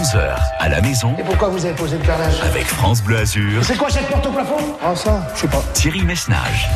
[0.00, 1.14] 11h à la maison.
[1.18, 3.62] Et pourquoi vous avez posé le carrelage Avec France Bleu Azur.
[3.62, 4.56] C'est quoi cette porte au plafond?
[4.82, 5.62] Ah ça, je sais pas.
[5.74, 6.70] Thierry Messnage.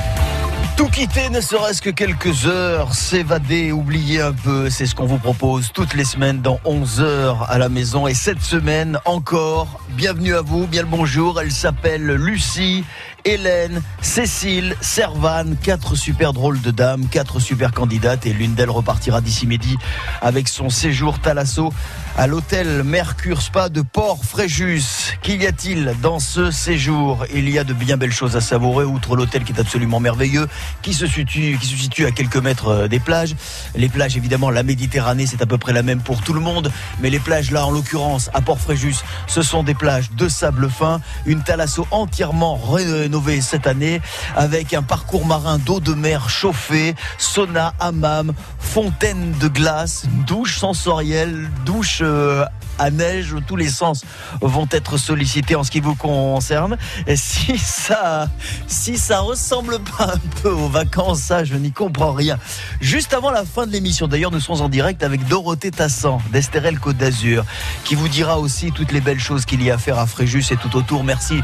[0.76, 5.18] Tout quitter, ne serait-ce que quelques heures, s'évader, oublier un peu, c'est ce qu'on vous
[5.18, 8.06] propose toutes les semaines dans 11 heures à la maison.
[8.06, 11.40] Et cette semaine encore, bienvenue à vous, bien le bonjour.
[11.40, 12.84] Elle s'appelle Lucie,
[13.26, 19.22] Hélène, Cécile, Servane, quatre super drôles de dames, quatre super candidates et l'une d'elles repartira
[19.22, 19.78] d'ici midi
[20.20, 21.72] avec son séjour Thalasso
[22.18, 25.16] à l'hôtel Mercure Spa de Port-Fréjus.
[25.22, 27.24] Qu'y a-t-il dans ce séjour?
[27.34, 30.46] Il y a de bien belles choses à savourer, outre l'hôtel qui est absolument merveilleux,
[30.82, 33.34] qui se situe, à quelques mètres euh, des plages.
[33.74, 36.70] Les plages, évidemment, la Méditerranée, c'est à peu près la même pour tout le monde,
[37.00, 38.96] mais les plages là, en l'occurrence, à Port-Fréjus,
[39.26, 44.00] ce sont des plages de sable fin, une Thalasso entièrement rénovée cette année,
[44.36, 51.48] avec un parcours marin d'eau de mer chauffée, sauna, hammam, fontaine de glace, douche sensorielle,
[51.64, 52.44] douche euh,
[52.78, 54.02] à neige, tous les sens
[54.40, 56.76] vont être sollicités en ce qui vous concerne.
[57.06, 58.28] Et si ça,
[58.66, 62.38] si ça ressemble pas un peu aux vacances, ça, je n'y comprends rien.
[62.80, 66.78] Juste avant la fin de l'émission, d'ailleurs, nous sommes en direct avec Dorothée Tassan d'Estérel
[66.78, 67.44] Côte d'Azur,
[67.84, 70.44] qui vous dira aussi toutes les belles choses qu'il y a à faire à Fréjus
[70.52, 71.04] et tout autour.
[71.04, 71.40] Merci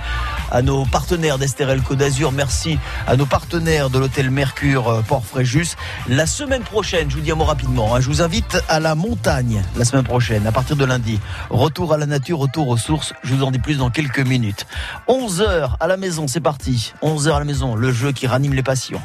[0.50, 2.32] à nos partenaires d'Estérel Côte d'Azur.
[2.32, 5.76] Merci à nos partenaires de l'hôtel Mercure euh, Port Fréjus.
[6.08, 8.94] La semaine prochaine, je vous dis un mot rapidement, hein, je vous invite à la
[8.94, 11.19] montagne la semaine prochaine, à partir de lundi.
[11.50, 13.12] Retour à la nature, retour aux sources.
[13.22, 14.66] Je vous en dis plus dans quelques minutes.
[15.08, 16.92] 11h à la maison, c'est parti.
[17.02, 19.00] 11h à la maison, le jeu qui ranime les passions.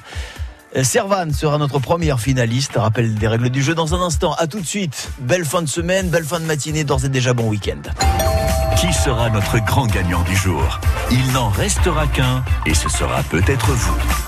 [0.75, 2.73] Euh, Servan sera notre première finaliste.
[2.75, 4.33] Rappel des règles du jeu dans un instant.
[4.33, 5.09] À tout de suite.
[5.19, 7.81] Belle fin de semaine, belle fin de matinée, d'ores et déjà bon week-end.
[8.77, 10.79] Qui sera notre grand gagnant du jour?
[11.11, 14.24] Il n'en restera qu'un et ce sera peut-être vous.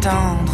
[0.00, 0.47] Plus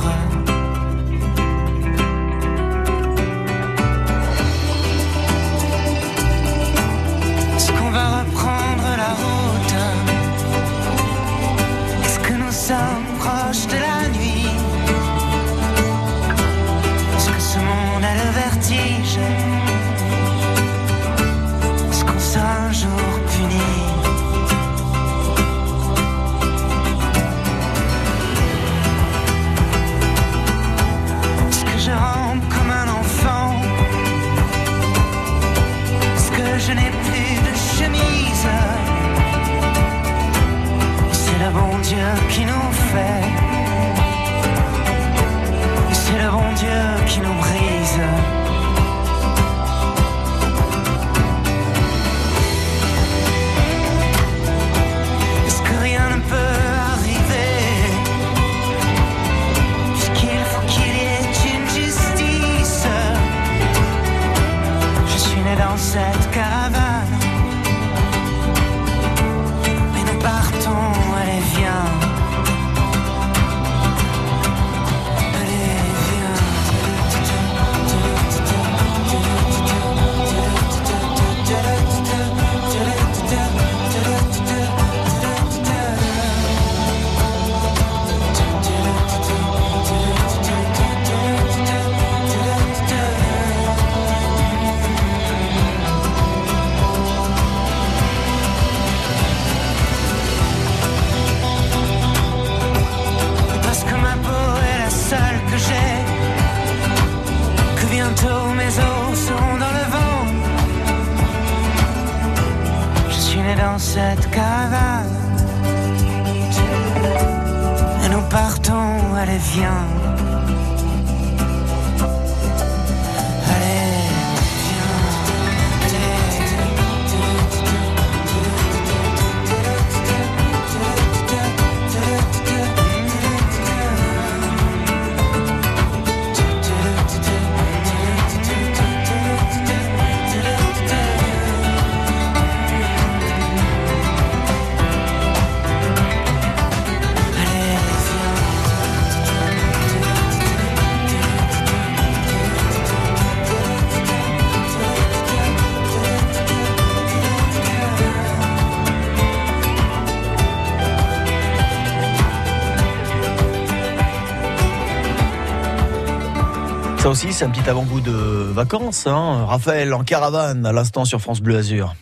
[167.14, 169.06] aussi, c'est un petit avant-goût de vacances.
[169.06, 169.46] Hein.
[169.46, 171.94] Raphaël en caravane à l'instant sur France Bleu Azur.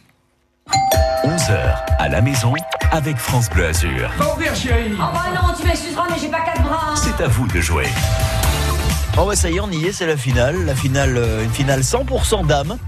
[1.23, 1.53] 11h
[1.99, 2.55] à la maison
[2.93, 4.09] avec France Bleu Azur.
[4.17, 4.93] Va ouvrir, chérie.
[4.95, 6.81] Oh bah non, tu m'excuseras, mais j'ai pas quatre bras.
[6.93, 6.95] hein.
[6.97, 7.85] C'est à vous de jouer.
[9.19, 10.65] Oh ouais, ça y est, on y est, c'est la finale.
[10.65, 12.79] La finale, euh, une finale 100% dames.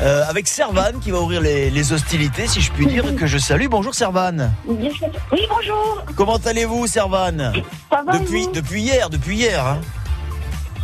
[0.00, 3.36] Euh, avec Servane qui va ouvrir les, les hostilités, si je puis dire, que je
[3.36, 3.66] salue.
[3.68, 4.50] Bonjour Servane.
[4.66, 4.90] Oui,
[5.30, 6.04] bonjour.
[6.16, 7.52] Comment allez-vous Servane?
[7.92, 8.52] Ça va depuis, vous?
[8.52, 9.62] depuis hier, depuis hier.
[9.66, 9.78] Hein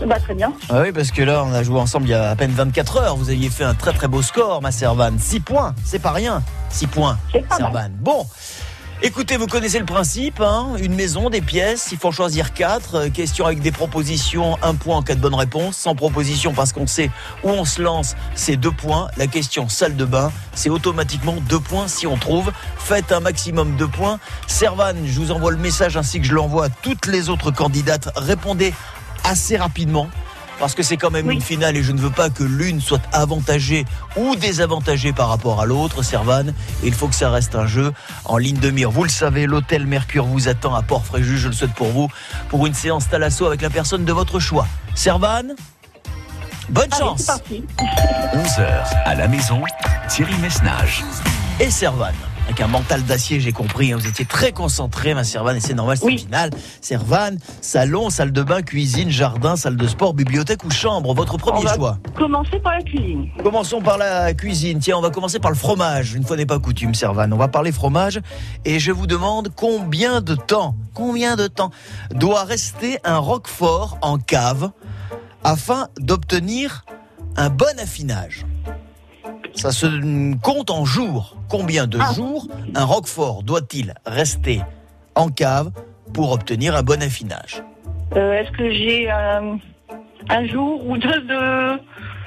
[0.07, 0.53] Bah, Très bien.
[0.69, 2.97] ah oui, parce que là, on a joué ensemble il y a à peine 24
[2.99, 3.17] heures.
[3.17, 5.19] Vous aviez fait un très très beau score, ma Servane.
[5.19, 6.43] 6 points, c'est pas rien.
[6.71, 7.19] 6 points.
[7.57, 7.93] Servane.
[8.01, 8.27] Bon.
[9.05, 12.95] Écoutez, vous connaissez le principe, hein une maison, des pièces, il faut en choisir quatre.
[12.95, 15.77] Euh, question avec des propositions, un point en cas de bonne réponse.
[15.77, 17.11] Sans proposition parce qu'on sait
[17.43, 19.09] où on se lance, c'est deux points.
[19.17, 22.53] La question salle de bain, c'est automatiquement deux points si on trouve.
[22.79, 24.21] Faites un maximum de points.
[24.47, 28.09] Servane, je vous envoie le message ainsi que je l'envoie à toutes les autres candidates.
[28.15, 28.73] Répondez
[29.25, 30.09] assez rapidement.
[30.59, 31.35] Parce que c'est quand même Oui.
[31.37, 33.85] une finale et je ne veux pas que l'une soit avantagée
[34.17, 36.55] ou désavantagée par rapport à l'autre, Servane.
[36.85, 37.93] Il faut que ça reste un jeu
[38.27, 38.91] en ligne de mire.
[38.91, 42.09] Vous le savez, l'hôtel Mercure vous attend à Port-Fréjus, je le souhaite pour vous,
[42.49, 44.69] pour une séance Talasso avec la personne de votre choix.
[44.95, 45.55] Servane,
[46.69, 47.65] bonne Allez, chance c'est parti.
[48.35, 49.63] 11h à la maison,
[50.09, 51.03] Thierry Messnage.
[51.59, 52.15] Et Servane.
[52.47, 53.93] Avec un mental d'acier, j'ai compris.
[53.93, 56.19] hein, Vous étiez très concentré, ma Servane, et c'est normal, c'est Oui.
[56.19, 56.51] finale.
[56.81, 61.15] Servane, salon, salle de bain, cuisine, jardin, salle de sport, bibliothèque ou chambre.
[61.15, 61.99] Votre On premier va choix.
[62.17, 63.29] commencer par la cuisine.
[63.43, 64.81] Commençons par la cuisine.
[64.81, 66.15] Tiens, on va commencer par le fromage.
[66.15, 67.33] Une fois n'est pas coutume, Servane.
[67.33, 68.21] On va parler fromage.
[68.67, 71.71] Et je vous demande combien de temps, combien de temps
[72.15, 74.71] doit rester un roquefort en cave
[75.45, 76.85] afin d'obtenir
[77.37, 78.45] un bon affinage?
[79.55, 81.37] Ça se compte en jours.
[81.49, 82.13] Combien de Ah.
[82.15, 84.61] jours un roquefort doit-il rester
[85.15, 85.71] en cave
[86.15, 87.63] pour obtenir un bon affinage
[88.17, 89.55] Euh, Est-ce que j'ai euh,
[90.31, 91.79] un jour ou deux de.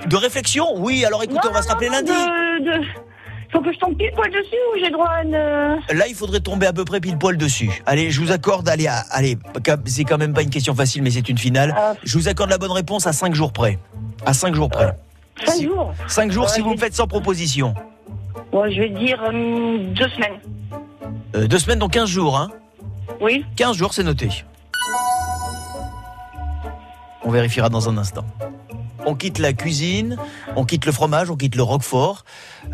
[0.08, 0.66] De réflexion?
[0.78, 2.12] Oui, alors écoutez, Non, on va se rappeler non, lundi.
[2.12, 2.86] De, de-
[3.52, 5.34] Faut que je tombe pile poil dessus ou j'ai droit à une.
[5.36, 7.70] euh, Là, il faudrait tomber à peu près pile poil dessus.
[7.86, 9.38] Allez, je vous accorde, allez, allez,
[9.86, 11.74] c'est quand même pas une question facile, mais c'est une finale.
[11.78, 11.94] Ah.
[12.04, 13.80] Je vous accorde la bonne réponse à 5 jours près.
[14.26, 14.94] À 5 jours près.
[15.44, 17.74] Cinq Si- jours 5 jours si vous me faites sans proposition.
[18.52, 20.40] Bon, je vais dire euh, deux semaines.
[21.36, 22.52] Euh, deux semaines, donc 15 jours, hein.
[23.22, 24.30] Oui 15 jours, c'est noté.
[27.24, 28.24] On vérifiera dans un instant.
[29.06, 30.18] On quitte la cuisine,
[30.56, 32.24] on quitte le fromage, on quitte le roquefort.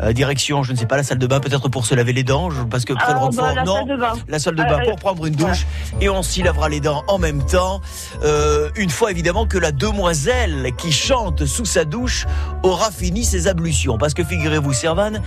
[0.00, 2.22] Euh, direction, je ne sais pas, la salle de bain, peut-être pour se laver les
[2.24, 3.74] dents, parce que après le Ah, roquefort, bah, la non.
[3.76, 4.12] salle de bain.
[4.28, 5.66] la salle de Euh, bain euh, pour prendre une douche
[6.00, 7.80] et on s'y lavera les dents en même temps.
[8.24, 12.26] Euh, une fois évidemment que la demoiselle qui chante sous sa douche
[12.62, 13.98] aura fini ses ablutions.
[13.98, 15.20] Parce que figurez-vous, Servane,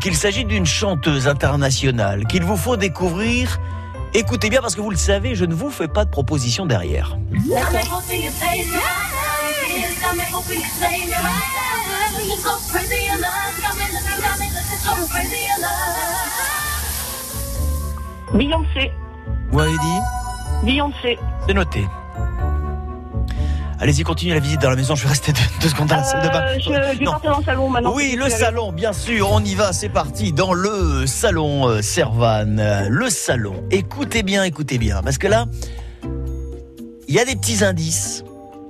[0.00, 3.58] qu'il s'agit d'une chanteuse internationale qu'il vous faut découvrir.
[4.16, 7.16] Écoutez bien parce que vous le savez, je ne vous fais pas de proposition derrière.
[18.34, 18.92] Beyoncé.
[19.52, 21.18] Vous dit Beyoncé.
[21.46, 21.84] C'est noté.
[23.80, 24.94] Allez-y, continuez la visite dans la maison.
[24.94, 26.40] Je vais rester deux, deux secondes dans la salle de bain.
[26.40, 27.92] Euh, je je partir dans le salon maintenant.
[27.94, 32.58] Oui, le salon, bien sûr, on y va, c'est parti, dans le salon euh, Servan,
[32.58, 33.62] euh, le salon.
[33.70, 35.46] Écoutez bien, écoutez bien, parce que là,
[37.08, 38.24] il y a des petits indices,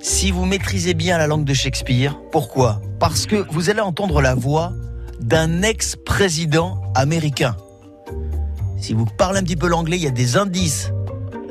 [0.05, 2.15] si vous maîtrisez bien la langue de Shakespeare.
[2.31, 2.83] Pourquoi?
[3.01, 4.73] Parce que vous allez entendre la voix
[5.19, 7.57] d'un ex-président américain.
[8.79, 10.93] Si vous parlez un petit peu l'anglais, il y a des indices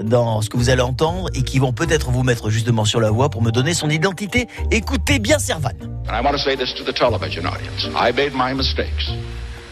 [0.03, 3.09] dans ce que vous allez entendre et qui vont peut-être vous mettre justement sur la
[3.09, 4.47] voie pour me donner son identité.
[4.69, 5.71] Écoutez bien Servan.
[6.07, 7.87] And I want to say this to the television audience.
[7.95, 9.09] I made my mistakes.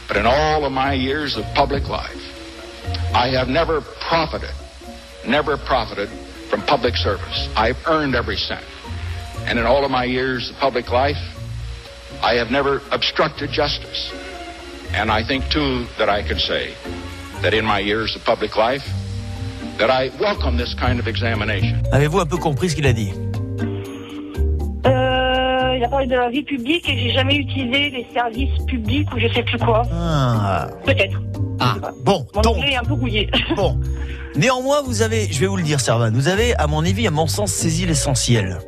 [0.07, 2.17] But in all of my years of public life,
[3.13, 4.55] I have never profited,
[5.27, 6.09] never profited
[6.51, 7.47] from public service.
[7.55, 8.63] I've earned every cent.
[9.47, 11.17] And in all of my years of public life,
[12.21, 14.11] I have never obstructed justice.
[14.93, 16.73] And I think, too, that I can say
[17.41, 18.83] that in my years of public life,
[19.77, 21.81] that I welcome this kind of examination.
[21.93, 23.13] Avez-vous un peu compris ce qu'il a dit?
[24.85, 29.07] Euh, il a parlé de la vie publique et j'ai jamais utilisé les services publics
[29.15, 29.83] ou je sais plus quoi.
[29.93, 31.17] Ah, Peut-être.
[31.61, 33.29] ah, bon, Mon donc, anglais est un peu rouillé.
[33.55, 33.79] bon.
[34.35, 37.11] Néanmoins, vous avez, je vais vous le dire, Servan, vous avez, à mon avis, à
[37.11, 38.59] mon sens, saisi l'essentiel.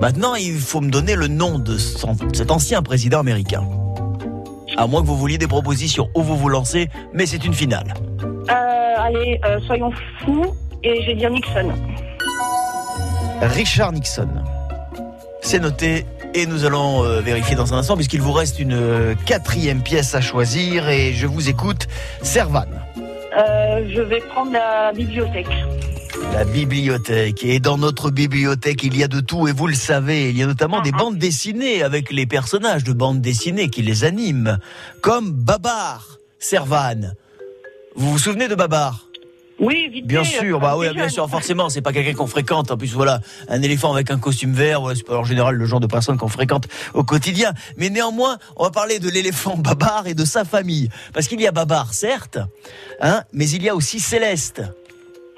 [0.00, 3.62] Maintenant, il faut me donner le nom de son- cet ancien président américain.
[4.76, 7.94] À moins que vous vouliez des propositions, ou vous vous lancez, mais c'est une finale.
[8.50, 8.54] Euh,
[8.98, 9.92] allez, euh, soyons
[10.24, 11.72] fous et je vais dire Nixon.
[13.40, 14.28] Richard Nixon.
[15.40, 19.82] C'est noté et nous allons euh, vérifier dans un instant puisqu'il vous reste une quatrième
[19.82, 21.86] pièce à choisir et je vous écoute.
[22.22, 22.66] Servan.
[23.36, 25.48] Euh, je vais prendre la bibliothèque.
[26.34, 27.44] La bibliothèque.
[27.44, 30.42] Et dans notre bibliothèque, il y a de tout, et vous le savez, il y
[30.42, 34.58] a notamment des bandes dessinées avec les personnages de bandes dessinées qui les animent,
[35.00, 37.14] comme Babar, Servan.
[37.96, 39.06] Vous vous souvenez de Babar?
[39.62, 42.26] Oui, vite Bien fait, sûr, euh, bah oui, bien sûr, forcément, c'est pas quelqu'un qu'on
[42.26, 42.72] fréquente.
[42.72, 45.64] En plus, voilà, un éléphant avec un costume vert, voilà, c'est pas en général le
[45.64, 47.52] genre de personne qu'on fréquente au quotidien.
[47.76, 50.88] Mais néanmoins, on va parler de l'éléphant Babar et de sa famille.
[51.14, 52.38] Parce qu'il y a Babar, certes,
[53.00, 54.62] hein, mais il y a aussi Céleste.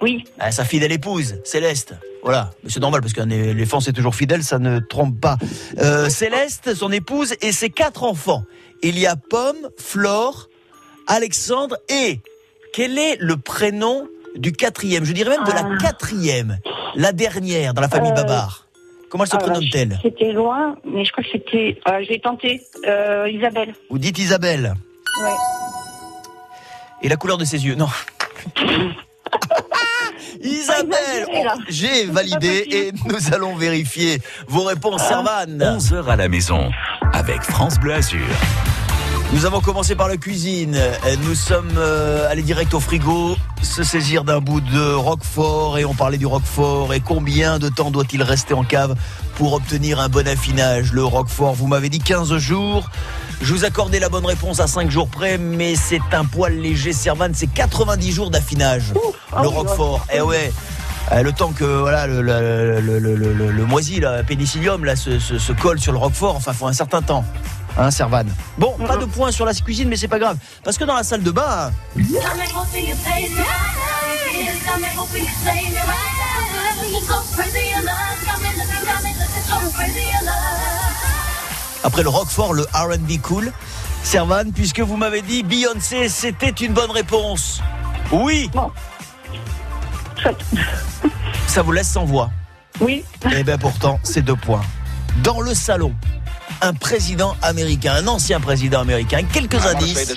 [0.01, 1.95] Oui, Ah, sa fidèle épouse, Céleste.
[2.23, 5.37] Voilà, Mais c'est normal parce qu'un éléphant c'est toujours fidèle, ça ne trompe pas.
[5.79, 8.45] Euh, Céleste, son épouse et ses quatre enfants.
[8.83, 10.49] Il y a Pomme, Flore,
[11.07, 12.23] Alexandre et
[12.73, 15.77] quel est le prénom du quatrième Je dirais même de la Ah.
[15.81, 16.59] quatrième,
[16.95, 18.67] la dernière dans la famille Euh, Babar.
[19.11, 19.99] Comment elle se Ah, prénomme-t-elle?
[20.03, 21.81] C'était loin, mais je crois que c'était.
[21.89, 22.61] euh, je vais tenter.
[22.87, 23.75] Euh, Isabelle.
[23.91, 24.75] Vous dites Isabelle.
[25.23, 25.31] Ouais.
[27.03, 27.89] Et la couleur de ses yeux Non.
[30.43, 31.55] Isabelle, là.
[31.57, 35.47] oh, j'ai validé et nous allons vérifier vos réponses, Servan.
[35.59, 36.71] 11h à la maison
[37.13, 38.21] avec France Bleu Azur.
[39.35, 40.79] Nous avons commencé par la cuisine.
[41.25, 45.93] Nous sommes euh, allés direct au frigo, se saisir d'un bout de Roquefort et on
[45.93, 48.95] parlait du Roquefort et combien de temps doit-il rester en cave
[49.35, 52.89] pour obtenir un bon affinage Le Roquefort, vous m'avez dit 15 jours.
[53.43, 56.93] Je vous accordais la bonne réponse à 5 jours près, mais c'est un poil léger.
[56.93, 58.93] Servan, c'est 90 jours d'affinage.
[59.33, 60.53] Ah Le oui, Roquefort, eh ouais.
[61.11, 62.99] Euh, Le temps que voilà le, le, le,
[63.51, 67.03] le, moisi, pénicillium, là, se, se, se colle sur le Roquefort, enfin, faut un certain
[67.03, 67.25] temps.
[67.77, 68.27] Hein, Servan.
[68.57, 70.37] Bon, pas de points sur la cuisine, mais c'est pas grave.
[70.63, 71.73] Parce que dans la salle de bain,
[81.83, 83.53] après le Roquefort, le RB cool,
[84.03, 87.61] Servan, puisque vous m'avez dit Beyoncé, c'était une bonne réponse.
[88.13, 88.51] Oui,
[91.47, 92.31] ça vous laisse sans voix.
[92.81, 93.05] Oui.
[93.33, 94.63] Eh bien pourtant, c'est deux points.
[95.23, 95.95] Dans le salon,
[96.61, 100.15] un président américain, un ancien président américain, quelques indices.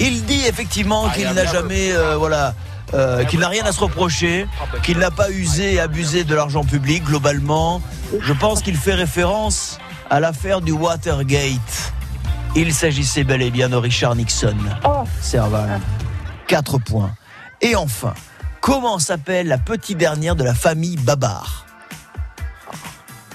[0.00, 2.54] Il dit effectivement qu'il n'a jamais, euh, voilà,
[2.94, 4.46] euh, qu'il n'a rien à se reprocher,
[4.82, 7.80] qu'il n'a pas usé et abusé de l'argent public globalement.
[8.20, 9.78] Je pense qu'il fait référence
[10.10, 11.92] à l'affaire du Watergate.
[12.54, 14.56] Il s'agissait bel et bien de Richard Nixon.
[14.84, 15.80] Oh, Serval.
[16.48, 17.14] 4 points.
[17.62, 18.12] Et enfin,
[18.62, 21.66] comment s'appelle la petite dernière de la famille Babar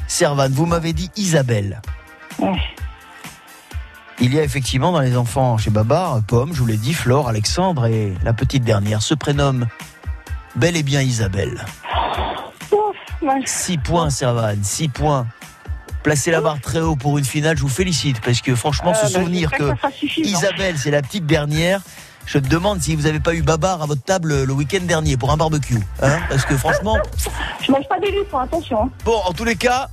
[0.07, 1.81] Servan, vous m'avez dit Isabelle.
[2.39, 2.57] Ouais.
[4.19, 7.27] Il y a effectivement dans les enfants chez Babar, Pomme, je vous l'ai dit, Flore,
[7.27, 9.67] Alexandre et la petite dernière se prénomme
[10.55, 11.63] bel et bien Isabelle.
[13.46, 15.27] 6 points, Servan, 6 points.
[16.03, 18.93] Placez la barre très haut pour une finale, je vous félicite parce que franchement, Euh,
[19.07, 19.74] se bah, souvenir que.
[20.17, 21.81] Isabelle, c'est la petite dernière.
[22.27, 25.15] Je me demande si vous n'avez pas eu Babar à votre table le week-end dernier
[25.15, 25.79] pour un barbecue.
[26.01, 26.98] Hein Parce que franchement,
[27.65, 28.84] Je mange pas des attention.
[28.84, 28.89] hein.
[29.05, 29.88] bon, en tous les cas,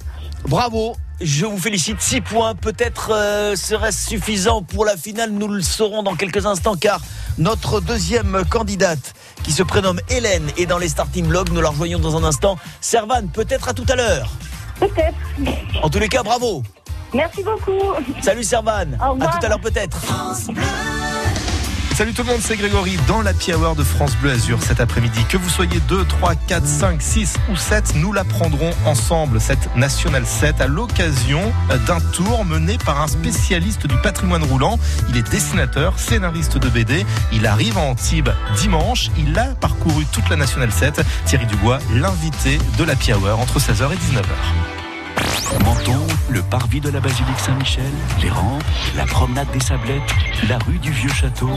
[0.48, 0.96] bravo.
[1.20, 2.00] Je vous félicite.
[2.00, 2.56] 6 points.
[2.56, 5.30] Peut-être euh, serait-ce suffisant pour la finale.
[5.30, 7.00] Nous le saurons dans quelques instants car
[7.38, 9.14] notre deuxième candidate
[9.44, 11.50] qui se prénomme Hélène est dans les starting blocks.
[11.52, 12.58] Nous la rejoignons dans un instant.
[12.80, 14.28] Servan, peut-être à tout à l'heure.
[14.80, 15.14] Peut-être.
[15.84, 16.64] En tous les cas, bravo.
[17.14, 17.92] Merci beaucoup.
[18.20, 18.98] Salut Servan.
[19.00, 19.98] Au À tout à l'heure peut-être.
[21.94, 25.24] Salut tout le monde, c'est Grégory dans la Hour de France Bleu Azur cet après-midi.
[25.28, 29.76] Que vous soyez 2, 3, 4, 5, 6 ou 7, nous la prendrons ensemble, cette
[29.76, 31.52] National 7, à l'occasion
[31.86, 34.76] d'un tour mené par un spécialiste du patrimoine roulant.
[35.08, 37.06] Il est dessinateur, scénariste de BD.
[37.32, 39.12] Il arrive à Antibes dimanche.
[39.16, 41.00] Il a parcouru toute la National 7.
[41.26, 44.83] Thierry Dubois, l'invité de la Hour entre 16h et 19h.
[45.64, 46.00] Menton,
[46.30, 47.84] le parvis de la basilique Saint-Michel,
[48.22, 48.64] les rampes,
[48.96, 50.02] la promenade des Sablettes,
[50.48, 51.50] la rue du Vieux Château,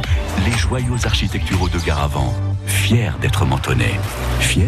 [0.45, 2.33] les joyaux architecturaux de Garavant.
[2.65, 3.99] Fier d'être mentonné.
[4.39, 4.67] Fier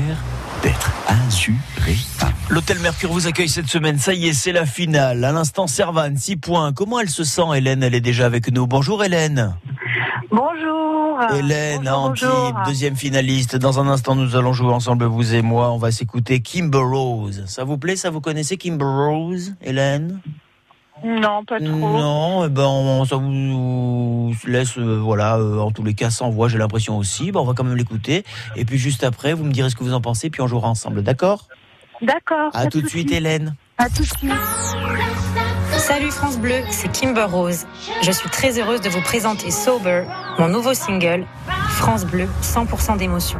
[0.63, 2.34] d'être azuréen.
[2.50, 3.98] L'hôtel Mercure vous accueille cette semaine.
[3.98, 5.24] Ça y est, c'est la finale.
[5.24, 6.74] À l'instant, Servan, 6 points.
[6.74, 7.84] Comment elle se sent, Hélène?
[7.84, 8.68] Elle est déjà avec nous.
[8.68, 9.56] Bonjour, Hélène.
[10.32, 11.20] Bonjour.
[11.36, 12.66] Hélène, Bonjour, Antibes, bonjour.
[12.68, 13.56] deuxième finaliste.
[13.56, 15.72] Dans un instant, nous allons jouer ensemble, vous et moi.
[15.72, 17.44] On va s'écouter Kimber Rose.
[17.48, 18.10] Ça vous plaît Ça?
[18.10, 20.20] Vous connaissez Kimber Rose, Hélène?
[21.04, 21.68] Non, pas trop.
[21.68, 26.30] Non, eh ben, on, ça vous laisse, euh, voilà, euh, en tous les cas, sans
[26.30, 27.32] voix, j'ai l'impression aussi.
[27.32, 28.26] Ben, on va quand même l'écouter.
[28.58, 30.68] Et puis, juste après, vous me direz ce que vous en pensez, puis on jouera
[30.68, 31.48] ensemble, d'accord?
[32.02, 32.52] D'accord.
[32.54, 33.12] À tout de suite.
[33.12, 33.56] Hélène.
[33.78, 34.32] À tout de suite.
[35.89, 37.65] Salut France Bleu, c'est Kimber Rose.
[38.03, 40.03] Je suis très heureuse de vous présenter Sober,
[40.38, 41.25] mon nouveau single,
[41.72, 43.39] France Bleu, 100% d'émotion.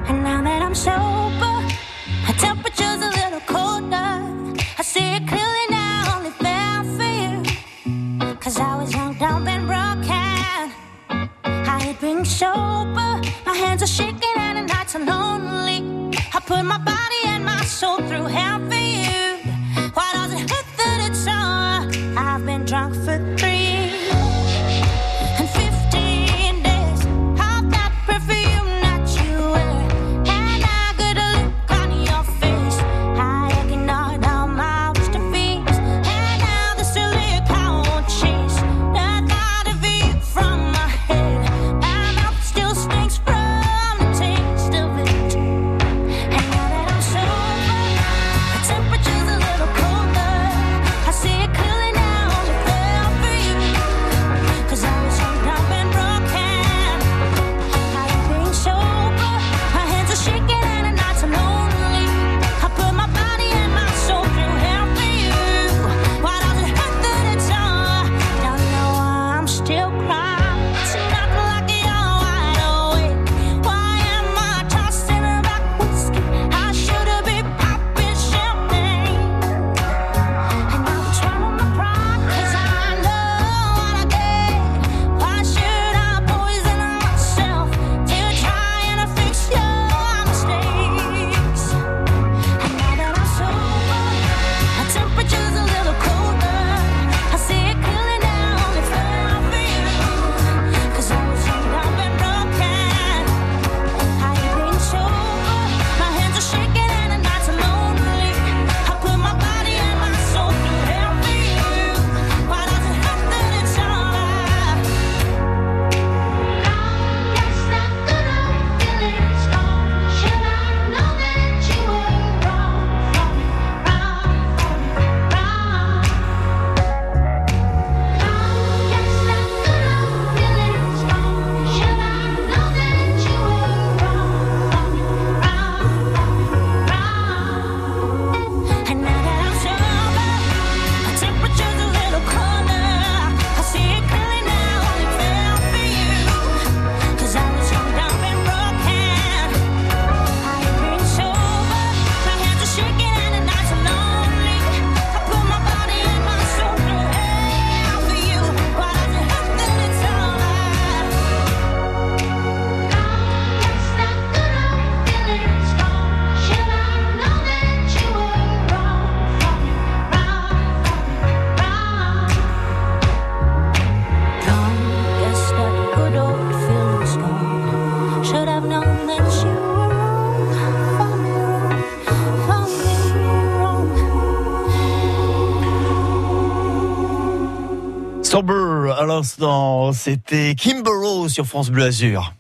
[189.40, 192.34] L'instant, c'était Kimborough sur France Bleu Azur.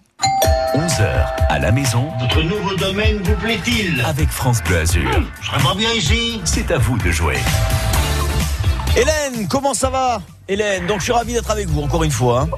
[0.75, 1.05] 11h
[1.49, 4.03] à la maison Votre nouveau domaine vous plaît-il?
[4.05, 5.09] Avec France Bleu Azur.
[5.41, 7.37] Je serais pas bien ici C'est à vous de jouer.
[8.97, 10.21] Hélène, comment ça va?
[10.49, 12.41] Hélène, donc je suis ravi d'être avec vous encore une fois.
[12.41, 12.49] hein.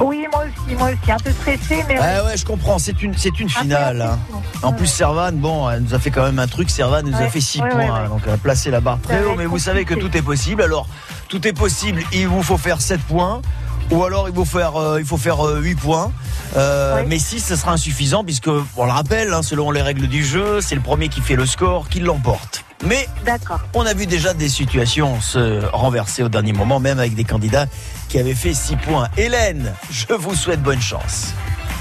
[0.00, 1.10] Oui, moi aussi, moi aussi.
[1.12, 1.98] Un peu stressée, mais.
[2.00, 4.00] Ouais, ouais, je comprends, c'est une, c'est une finale.
[4.00, 4.18] hein.
[4.62, 6.70] En plus, Servane, bon, elle nous a fait quand même un truc.
[6.70, 7.90] Servane nous a fait 6 ouais, points, ouais, ouais.
[7.90, 9.34] hein, donc elle a placé la barre très haut.
[9.36, 10.62] Mais vous savez que tout est possible.
[10.62, 10.86] Alors,
[11.28, 13.42] tout est possible, il vous faut faire 7 points.
[13.90, 16.12] Ou alors il faut faire, euh, il faut faire euh, 8 points.
[16.56, 17.02] Euh.
[17.06, 20.60] Mais 6, ce sera insuffisant puisque, on le rappelle, hein, selon les règles du jeu,
[20.60, 22.64] c'est le premier qui fait le score qui l'emporte.
[22.84, 23.60] Mais D'accord.
[23.74, 27.66] on a vu déjà des situations se renverser au dernier moment, même avec des candidats
[28.08, 29.08] qui avaient fait 6 points.
[29.16, 31.32] Hélène, je vous souhaite bonne chance.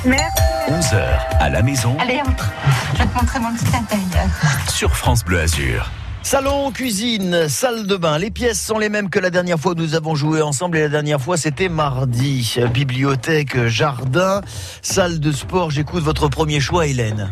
[0.05, 0.43] Merci.
[0.69, 1.03] 11h
[1.39, 2.51] à la maison Allez, entre.
[2.93, 4.27] Je vais te montrer mon petit intérieur.
[4.69, 5.91] sur France Bleu Azur.
[6.25, 8.17] Salon, cuisine, salle de bain.
[8.17, 10.81] Les pièces sont les mêmes que la dernière fois où nous avons joué ensemble et
[10.81, 12.55] la dernière fois c'était mardi.
[12.73, 14.41] Bibliothèque, jardin,
[14.81, 15.69] salle de sport.
[15.69, 17.31] J'écoute votre premier choix, Hélène.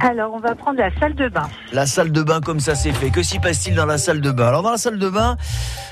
[0.00, 1.48] Alors, on va prendre la salle de bain.
[1.72, 3.08] La salle de bain comme ça c'est fait.
[3.08, 4.48] Que s'y passe-t-il dans la salle de bain?
[4.48, 5.38] Alors dans la salle de bain,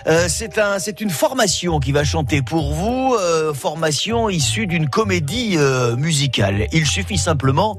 [0.07, 4.91] euh, c'est un, c'est une formation qui va chanter pour vous, euh, formation issue d'une
[4.91, 6.67] comédie euh, musicale.
[6.73, 7.79] Il suffit simplement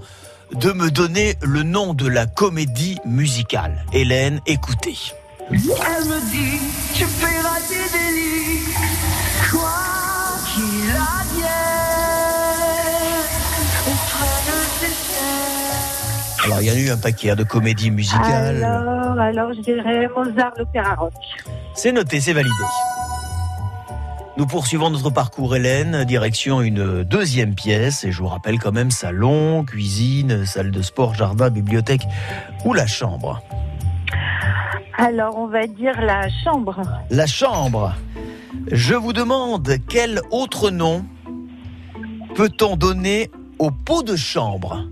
[0.53, 3.85] de me donner le nom de la comédie musicale.
[3.93, 4.97] Hélène, écoutez.
[5.49, 6.59] Elle me dit,
[6.93, 8.65] tu fais des lits,
[9.49, 9.69] quoi
[10.53, 11.47] qu'il advienne.
[16.43, 18.63] Alors, il y en a eu un paquet hein, de comédies musicales.
[18.63, 21.13] Alors, alors, je dirais Mozart, l'opéra rock.
[21.73, 22.53] C'est noté, c'est validé.
[24.37, 28.03] Nous poursuivons notre parcours, Hélène, direction une deuxième pièce.
[28.03, 32.03] Et je vous rappelle quand même salon, cuisine, salle de sport, jardin, bibliothèque
[32.63, 33.41] ou la chambre.
[34.95, 36.83] Alors, on va dire la chambre.
[37.09, 37.95] La chambre.
[38.71, 41.03] Je vous demande quel autre nom
[42.35, 44.83] peut-on donner au pot de chambre?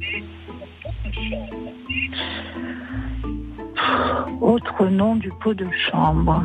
[4.41, 6.43] Autre nom du pot de chambre.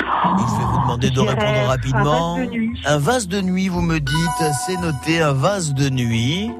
[0.00, 2.36] Je vais vous demander de répondre rapidement.
[2.36, 2.80] Un vase de nuit.
[2.86, 6.50] Un vase de nuit, vous me dites, c'est noté, un vase de nuit.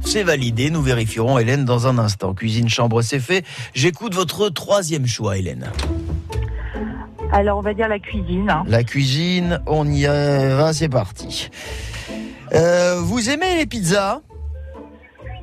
[0.00, 2.32] C'est validé, nous vérifierons Hélène dans un instant.
[2.32, 3.44] Cuisine, chambre, c'est fait.
[3.74, 5.70] J'écoute votre troisième choix, Hélène.
[7.32, 8.48] Alors, on va dire la cuisine.
[8.48, 8.64] hein.
[8.66, 11.50] La cuisine, on y va, c'est parti.
[12.54, 14.20] Euh, vous aimez les pizzas?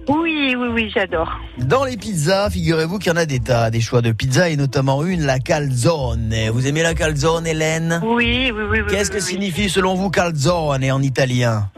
[0.08, 1.39] Oui, oui, oui, j'adore.
[1.58, 4.56] Dans les pizzas, figurez-vous qu'il y en a des tas, des choix de pizzas et
[4.56, 6.34] notamment une, la calzone.
[6.52, 8.02] Vous aimez la calzone, Hélène?
[8.04, 8.80] Oui, oui, oui.
[8.82, 11.70] oui, Qu'est-ce que oui, signifie selon vous calzone en italien?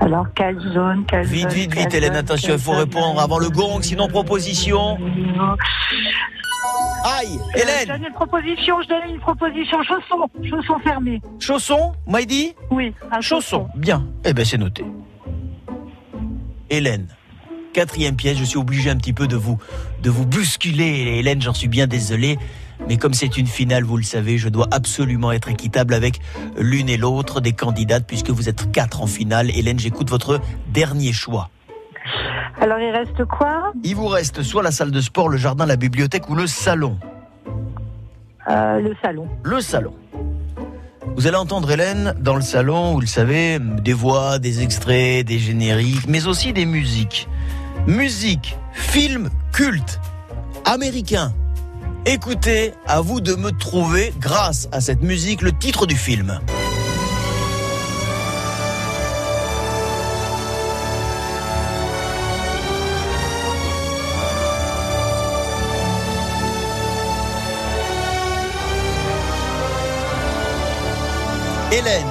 [0.00, 1.32] Alors, calzone, calzone.
[1.32, 4.98] Vite, vite, vite, calzone, Hélène, attention, il faut répondre avant le gong, sinon proposition.
[7.04, 9.78] Aïe, Je Hélène, donne une proposition, je donne une proposition.
[9.82, 11.20] Chausson, chausson fermé.
[11.40, 14.06] chausson, m'a dit Oui, un Chausson, bien.
[14.24, 14.84] Eh ben c'est noté.
[16.70, 17.08] Hélène,
[17.72, 19.58] quatrième pièce, je suis obligé un petit peu de vous,
[20.02, 21.18] de vous bousculer.
[21.18, 22.38] Hélène, j'en suis bien désolé.
[22.88, 26.20] Mais comme c'est une finale, vous le savez, je dois absolument être équitable avec
[26.56, 29.50] l'une et l'autre des candidates puisque vous êtes quatre en finale.
[29.56, 31.50] Hélène, j'écoute votre dernier choix.
[32.60, 33.72] Alors, il reste quoi?
[33.84, 36.98] Il vous reste soit la salle de sport, le jardin, la bibliothèque ou le salon.
[38.48, 39.28] Euh, Le salon.
[39.44, 39.94] Le salon.
[41.16, 45.38] Vous allez entendre Hélène dans le salon, vous le savez, des voix, des extraits, des
[45.38, 47.28] génériques, mais aussi des musiques.
[47.86, 50.00] Musique, film culte,
[50.64, 51.32] américain.
[52.06, 56.40] Écoutez, à vous de me trouver, grâce à cette musique, le titre du film.
[71.72, 72.04] Hélène.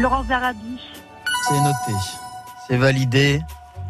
[0.00, 0.80] Laurence d'Arabie.
[1.48, 1.76] C'est noté.
[2.66, 3.40] C'est validé.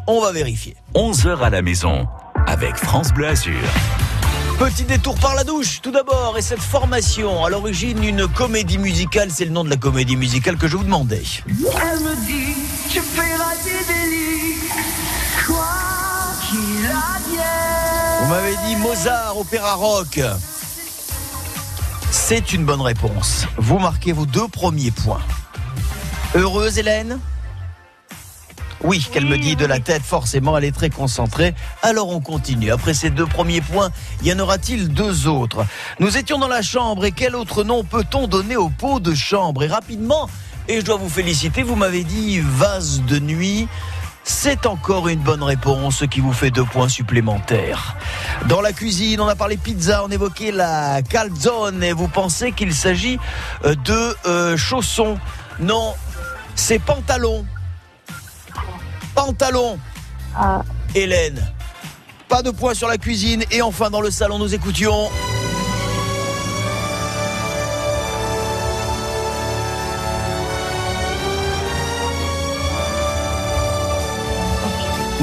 [0.05, 0.75] On va vérifier.
[0.93, 2.07] 11h à la maison
[2.45, 3.55] avec France Bleu Azur.
[4.59, 6.35] Petit détour par la douche, tout d'abord.
[6.37, 10.57] Et cette formation, à l'origine d'une comédie musicale, c'est le nom de la comédie musicale
[10.57, 11.23] que je vous demandais.
[11.47, 12.55] Elle me dit,
[12.91, 14.24] tu fais rater
[18.25, 20.19] Vous m'avez dit Mozart, opéra rock.
[22.09, 23.45] C'est une bonne réponse.
[23.55, 25.21] Vous marquez vos deux premiers points.
[26.33, 27.19] Heureuse, Hélène?
[28.81, 31.53] Oui, qu'elle me dit de la tête, forcément, elle est très concentrée.
[31.83, 32.71] Alors on continue.
[32.71, 33.91] Après ces deux premiers points,
[34.23, 35.63] y en aura-t-il deux autres?
[35.99, 39.61] Nous étions dans la chambre et quel autre nom peut-on donner au pot de chambre?
[39.61, 40.27] Et rapidement,
[40.67, 43.67] et je dois vous féliciter, vous m'avez dit vase de nuit,
[44.27, 47.95] C'est encore une bonne réponse qui vous fait deux points supplémentaires.
[48.47, 52.73] Dans la cuisine, on a parlé pizza, on évoquait la calzone et vous pensez qu'il
[52.73, 53.19] s'agit
[53.65, 55.19] euh, de euh, chaussons.
[55.59, 55.93] Non,
[56.55, 57.45] c'est pantalon.
[59.13, 59.77] Pantalon.
[60.35, 60.63] Ah.
[60.95, 61.45] Hélène.
[62.27, 63.43] Pas de points sur la cuisine.
[63.51, 65.07] Et enfin, dans le salon, nous écoutions.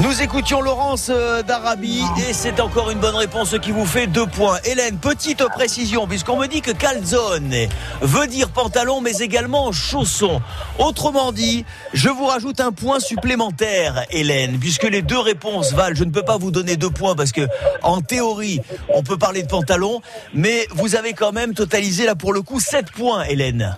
[0.03, 4.25] Nous écoutions Laurence euh, d'Arabie et c'est encore une bonne réponse qui vous fait deux
[4.25, 4.57] points.
[4.65, 7.55] Hélène, petite précision, puisqu'on me dit que calzone
[8.01, 10.41] veut dire pantalon, mais également chausson.
[10.77, 11.63] Autrement dit,
[11.93, 15.95] je vous rajoute un point supplémentaire, Hélène, puisque les deux réponses valent.
[15.95, 17.47] Je ne peux pas vous donner deux points parce que,
[17.81, 20.01] en théorie, on peut parler de pantalon,
[20.33, 23.77] mais vous avez quand même totalisé là pour le coup sept points, Hélène.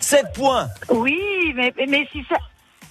[0.00, 0.68] 7 points.
[0.88, 1.20] Oui,
[1.54, 2.36] mais, mais si ça.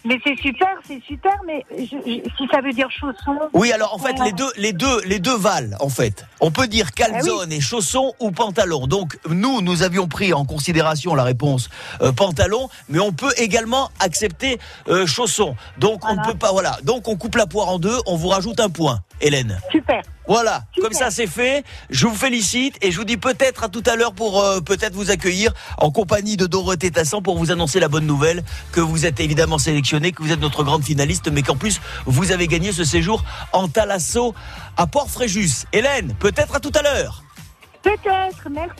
[0.05, 3.37] Mais c'est super, c'est super, mais je- je- si ça veut dire chausson.
[3.53, 6.25] Oui, alors en fait, les deux, les deux, les deux valent, en fait.
[6.39, 8.87] On peut dire Ah calzone et chausson ou pantalon.
[8.87, 11.69] Donc, nous, nous avions pris en considération la réponse
[12.01, 14.57] euh, pantalon, mais on peut également accepter
[14.87, 15.55] euh, chausson.
[15.77, 16.77] Donc, on ne peut pas, voilà.
[16.83, 19.59] Donc, on coupe la poire en deux, on vous rajoute un point, Hélène.
[19.71, 20.01] Super.
[20.27, 21.63] Voilà, comme ça c'est fait.
[21.89, 24.93] Je vous félicite et je vous dis peut-être à tout à l'heure pour euh, peut-être
[24.93, 29.05] vous accueillir en compagnie de Dorothée Tassan pour vous annoncer la bonne nouvelle que vous
[29.07, 32.71] êtes évidemment sélectionné, que vous êtes notre grande finaliste, mais qu'en plus vous avez gagné
[32.71, 34.35] ce séjour en Thalasso
[34.77, 35.65] à Port-Fréjus.
[35.73, 37.23] Hélène, peut-être à tout à l'heure.
[37.81, 38.73] Peut-être, merci.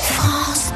[0.00, 0.72] France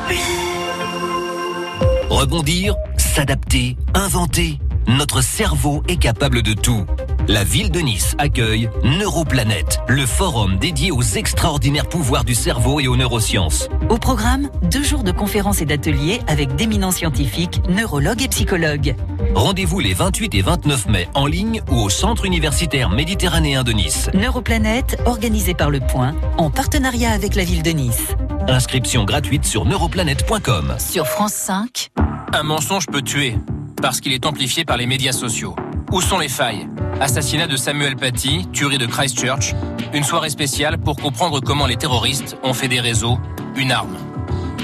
[2.10, 2.74] Rebondir,
[3.10, 4.60] s'adapter, inventer.
[4.86, 6.86] Notre cerveau est capable de tout.
[7.26, 12.86] La ville de Nice accueille Neuroplanète, le forum dédié aux extraordinaires pouvoirs du cerveau et
[12.86, 13.68] aux neurosciences.
[13.88, 18.94] Au programme, deux jours de conférences et d'ateliers avec d'éminents scientifiques, neurologues et psychologues.
[19.34, 24.08] Rendez-vous les 28 et 29 mai en ligne ou au Centre universitaire méditerranéen de Nice.
[24.14, 28.14] Neuroplanète, organisé par Le Point, en partenariat avec la ville de Nice.
[28.46, 30.76] Inscription gratuite sur neuroplanète.com.
[30.78, 31.90] Sur France 5.
[32.32, 33.36] Un mensonge peut tuer,
[33.82, 35.56] parce qu'il est amplifié par les médias sociaux.
[35.90, 36.68] Où sont les failles?
[37.00, 39.54] Assassinat de Samuel Paty, tuerie de Christchurch,
[39.92, 43.18] une soirée spéciale pour comprendre comment les terroristes ont fait des réseaux
[43.56, 43.96] une arme.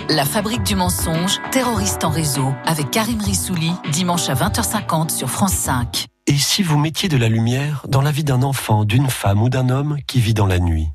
[0.09, 5.55] La fabrique du mensonge, terroriste en réseau, avec Karim Rissouli, dimanche à 20h50 sur France
[5.55, 6.07] 5.
[6.29, 9.49] Et si vous mettiez de la lumière dans la vie d'un enfant, d'une femme ou
[9.49, 10.89] d'un homme qui vit dans la nuit?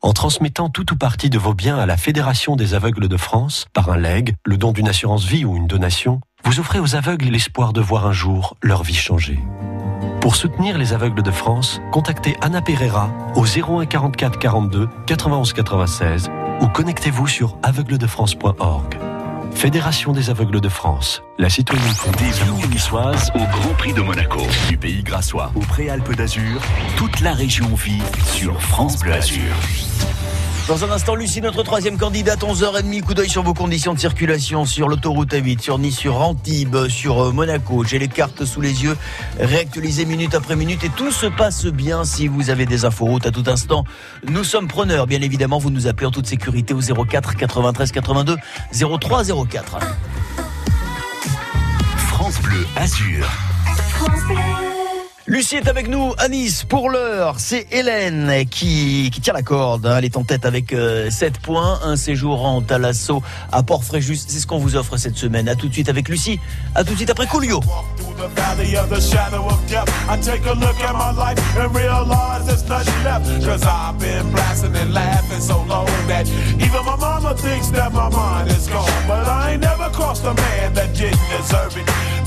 [0.00, 3.66] En transmettant tout ou partie de vos biens à la Fédération des aveugles de France,
[3.72, 7.26] par un legs, le don d'une assurance vie ou une donation, vous offrez aux aveugles
[7.26, 9.40] l'espoir de voir un jour leur vie changer.
[10.20, 16.30] Pour soutenir les aveugles de France, contactez Anna Pereira au 01 44 42 91 96
[16.60, 19.17] ou connectez-vous sur aveugledefrance.org.
[19.54, 22.10] Fédération des aveugles de France, la citoyenneté.
[22.18, 26.60] Des vignes niçoises au Grand Prix de Monaco, du pays grassois au Préalpes d'Azur,
[26.96, 29.54] toute la région vit sur France Bleu Azur.
[30.68, 34.66] Dans un instant, Lucie, notre troisième candidate, 11h30, coup d'œil sur vos conditions de circulation
[34.66, 37.84] sur l'autoroute A8, sur Nice, sur Antibes, sur euh, Monaco.
[37.84, 38.94] J'ai les cartes sous les yeux,
[39.40, 43.24] réactualisées minute après minute et tout se passe bien si vous avez des infos routes
[43.24, 43.84] à tout instant.
[44.28, 48.36] Nous sommes preneurs, bien évidemment, vous nous appelez en toute sécurité au 04 93 82
[49.00, 49.78] 03 04.
[51.96, 53.26] France Bleu Azur.
[55.30, 57.34] Lucie est avec nous à Nice pour l'heure.
[57.36, 59.84] C'est Hélène qui, qui tient la corde.
[59.84, 59.96] hein.
[59.98, 61.80] Elle est en tête avec euh, 7 points.
[61.84, 64.16] Un séjour en Thalasso à Port-Fréjus.
[64.26, 65.46] C'est ce qu'on vous offre cette semaine.
[65.50, 66.40] À tout de suite avec Lucie.
[66.74, 67.60] À tout de suite après Coolio.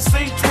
[0.00, 0.49] St.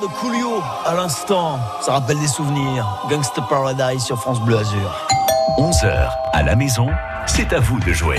[0.00, 2.84] de Coolio à l'instant, ça rappelle des souvenirs.
[3.08, 5.06] Gangsta Paradise sur France Bleu Azur.
[5.58, 6.88] 11h à la maison,
[7.26, 8.18] c'est à vous de jouer.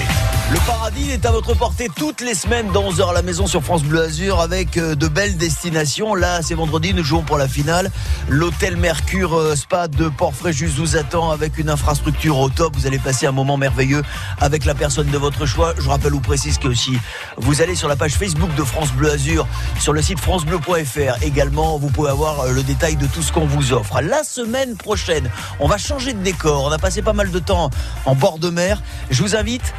[0.52, 3.64] Le paradis est à votre portée toutes les semaines dans 11h à la maison sur
[3.64, 6.14] France Bleu Azur avec euh, de belles destinations.
[6.14, 7.90] Là, c'est vendredi, nous jouons pour la finale.
[8.30, 12.76] L'hôtel Mercure euh, Spa de Port-Fréjus vous attend avec une infrastructure au top.
[12.76, 14.04] Vous allez passer un moment merveilleux
[14.40, 15.74] avec la personne de votre choix.
[15.80, 16.96] Je rappelle ou précise que aussi
[17.38, 19.48] vous allez sur la page Facebook de France Bleu Azur,
[19.80, 21.24] sur le site francebleu.fr.
[21.24, 24.00] Également, vous pouvez avoir euh, le détail de tout ce qu'on vous offre.
[24.00, 25.28] La semaine prochaine,
[25.60, 26.66] on va changer de décor.
[26.66, 27.72] On a passé pas mal de temps
[28.06, 28.84] en bord de mer.
[29.10, 29.74] Je vous invite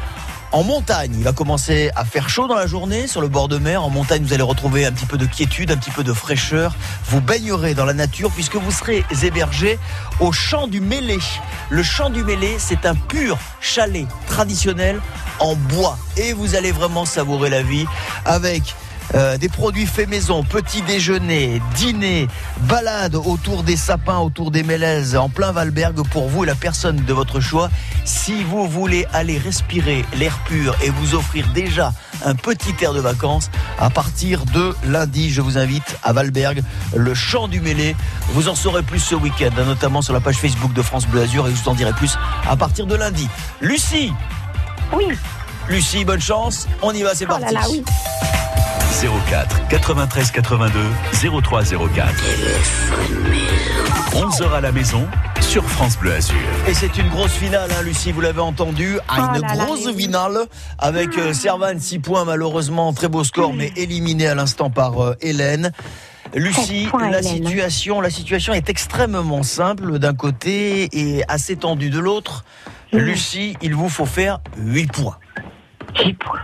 [0.51, 3.57] en montagne, il va commencer à faire chaud dans la journée sur le bord de
[3.57, 3.83] mer.
[3.83, 6.75] En montagne, vous allez retrouver un petit peu de quiétude, un petit peu de fraîcheur.
[7.09, 9.77] Vous baignerez dans la nature puisque vous serez hébergé
[10.19, 11.19] au champ du Mêlé.
[11.69, 15.01] Le champ du Mêlé, c'est un pur chalet traditionnel
[15.39, 15.97] en bois.
[16.15, 17.85] Et vous allez vraiment savourer la vie
[18.25, 18.75] avec
[19.15, 22.27] euh, des produits faits maison, petit déjeuner, dîner,
[22.61, 26.97] balade autour des sapins, autour des mélèzes, en plein Valberg pour vous et la personne
[26.97, 27.69] de votre choix.
[28.05, 31.93] Si vous voulez aller respirer l'air pur et vous offrir déjà
[32.25, 36.63] un petit air de vacances, à partir de lundi, je vous invite à Valberg,
[36.95, 37.95] le champ du mêlé.
[38.29, 41.47] Vous en saurez plus ce week-end, notamment sur la page Facebook de France Bleu Azur
[41.47, 42.17] et je vous en dirai plus
[42.49, 43.27] à partir de lundi.
[43.61, 44.11] Lucie
[44.93, 45.05] Oui.
[45.69, 46.67] Lucie, bonne chance.
[46.81, 47.53] On y va, c'est Oh là parti.
[47.53, 47.83] là, oui.
[48.91, 50.79] 04 93 82
[51.41, 52.13] 03 04.
[54.13, 55.05] 11h à la maison
[55.41, 56.35] sur France Bleu Azur.
[56.67, 58.97] Et c'est une grosse finale, hein, Lucie, vous l'avez entendu.
[59.07, 60.39] Ah, Oh une là, grosse finale
[60.79, 65.15] avec euh, Servan 6 points, malheureusement, très beau score, mais éliminé à l'instant par euh,
[65.21, 65.71] Hélène.
[66.33, 72.43] Lucie, la situation, la situation est extrêmement simple d'un côté et assez tendue de l'autre.
[72.91, 75.17] Lucie, il vous faut faire 8 points.
[76.03, 76.39] 8 points.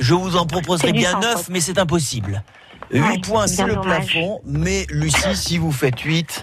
[0.00, 1.42] Je vous en proposerai bien sang, 9, quoi.
[1.50, 2.42] mais c'est impossible.
[2.92, 4.12] 8 Ouais, points, c'est le dommage.
[4.12, 4.40] plafond.
[4.44, 6.42] Mais Lucie, si vous faites 8,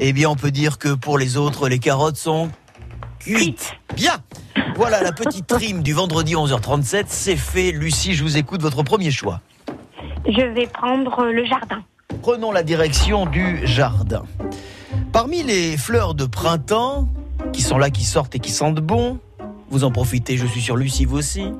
[0.00, 2.50] eh bien, on peut dire que pour les autres, les carottes sont
[3.18, 3.72] cuites.
[3.96, 4.14] Bien.
[4.76, 7.72] Voilà, la petite rime du vendredi 11h37, c'est fait.
[7.72, 9.40] Lucie, je vous écoute, votre premier choix.
[10.26, 11.82] Je vais prendre le jardin.
[12.22, 14.24] Prenons la direction du jardin.
[15.12, 17.08] Parmi les fleurs de printemps,
[17.52, 19.18] qui sont là, qui sortent et qui sentent bon,
[19.70, 21.50] vous en profitez, je suis sûr, Lucie, vous aussi.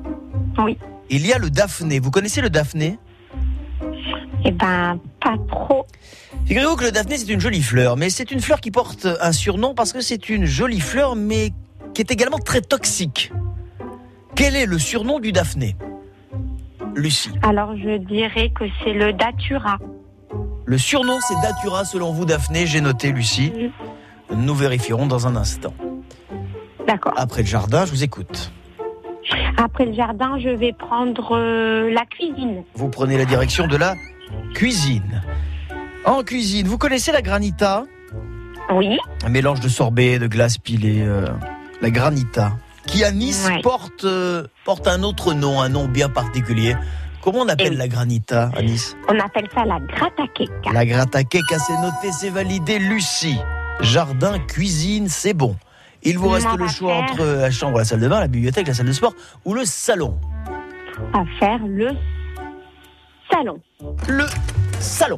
[0.59, 0.77] Oui.
[1.09, 1.99] Il y a le daphné.
[1.99, 2.99] Vous connaissez le daphné?
[4.45, 5.85] Eh ben, pas trop.
[6.45, 9.31] Figurez-vous que le daphné, c'est une jolie fleur, mais c'est une fleur qui porte un
[9.31, 11.51] surnom parce que c'est une jolie fleur, mais
[11.93, 13.31] qui est également très toxique.
[14.35, 15.75] Quel est le surnom du daphné?
[16.95, 17.31] Lucie.
[17.43, 19.77] Alors, je dirais que c'est le Datura.
[20.65, 22.67] Le surnom, c'est Datura, selon vous, Daphné.
[22.67, 23.51] J'ai noté, Lucie.
[24.31, 25.73] Nous vérifierons dans un instant.
[26.87, 27.13] D'accord.
[27.17, 28.51] Après le jardin, je vous écoute.
[29.57, 32.63] Après le jardin, je vais prendre euh, la cuisine.
[32.75, 33.95] Vous prenez la direction de la
[34.53, 35.21] cuisine.
[36.05, 37.83] En cuisine, vous connaissez la granita?
[38.73, 38.97] Oui.
[39.25, 41.01] Un mélange de sorbet, de glace pilée.
[41.01, 41.27] euh,
[41.81, 42.53] la granita.
[42.85, 43.61] Qui à Nice Ouais.
[43.61, 46.75] porte, euh, porte un autre nom, un nom bien particulier.
[47.21, 47.77] Comment on appelle Eh oui.
[47.77, 48.95] la granita à Nice?
[49.09, 50.71] On appelle ça la grattaqueca.
[50.71, 52.79] La gratta cake, c'est noté, c'est validé.
[52.79, 53.37] Lucie,
[53.81, 55.55] jardin, cuisine, c'est bon.
[56.03, 58.67] Il vous reste le choix faire- entre la chambre, la salle de bain, la bibliothèque,
[58.67, 59.13] la salle de sport
[59.45, 60.17] ou le salon.
[61.13, 61.89] À faire le
[63.31, 63.59] salon.
[64.07, 64.25] Le
[64.79, 65.17] salon.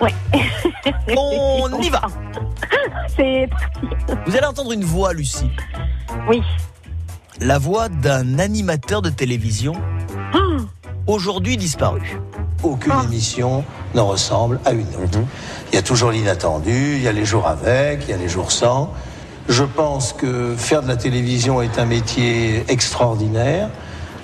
[0.00, 0.12] Ouais.
[1.16, 2.02] On y va.
[3.16, 3.48] C'est
[4.26, 5.50] Vous allez entendre une voix, Lucie.
[6.28, 6.42] Oui.
[7.40, 9.74] La voix d'un animateur de télévision,
[11.06, 12.20] aujourd'hui disparu.
[12.62, 15.18] Aucune émission ne ressemble à une autre.
[15.72, 18.28] Il y a toujours l'inattendu, il y a les jours avec, il y a les
[18.28, 18.92] jours sans.
[19.52, 23.68] Je pense que faire de la télévision est un métier extraordinaire.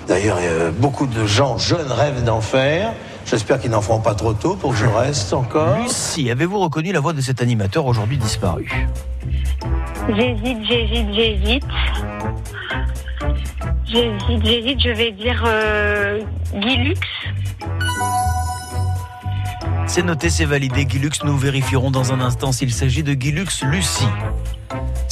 [0.07, 0.39] D'ailleurs,
[0.79, 2.93] beaucoup de gens jeunes rêvent d'en faire.
[3.27, 5.83] J'espère qu'ils n'en feront pas trop tôt pour que je reste encore.
[5.83, 8.89] Lucie, avez-vous reconnu la voix de cet animateur aujourd'hui disparu?
[10.15, 11.65] J'hésite, j'hésite, j'hésite.
[13.85, 14.79] J'hésite, j'hésite.
[14.79, 16.21] Je vais dire euh,
[16.55, 17.07] Guy Lux.
[19.85, 20.85] C'est noté, c'est validé.
[20.85, 24.07] Guilux, nous vérifierons dans un instant s'il s'agit de Guilux Lucie.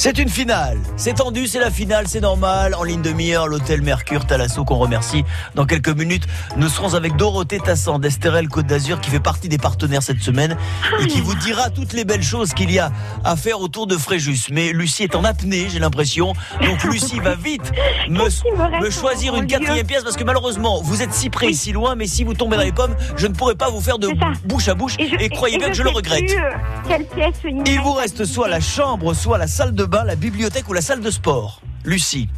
[0.00, 0.78] C'est une finale.
[0.96, 2.76] C'est tendu, c'est la finale, c'est normal.
[2.76, 5.24] En ligne de mire, l'hôtel Mercure Talasso qu'on remercie.
[5.56, 6.22] Dans quelques minutes,
[6.56, 10.56] nous serons avec Dorothée Tassan d'Estérel Côte d'Azur qui fait partie des partenaires cette semaine
[11.00, 12.92] et qui vous dira toutes les belles choses qu'il y a
[13.24, 14.52] à faire autour de Fréjus.
[14.52, 16.32] Mais Lucie est en apnée, j'ai l'impression.
[16.62, 17.72] Donc Lucie va vite
[18.08, 21.72] me, me choisir une quatrième pièce parce que malheureusement, vous êtes si près et si
[21.72, 24.10] loin, mais si vous tombez dans les pommes, je ne pourrai pas vous faire de
[24.44, 24.94] bouche à bouche.
[25.00, 26.30] Et, croyez bien que je le regrette.
[26.30, 26.50] euh,
[26.88, 30.16] quelle pièce il Il vous reste soit la chambre, soit la salle de bain, la
[30.16, 31.62] bibliothèque ou la salle de sport?
[31.84, 32.28] Lucie.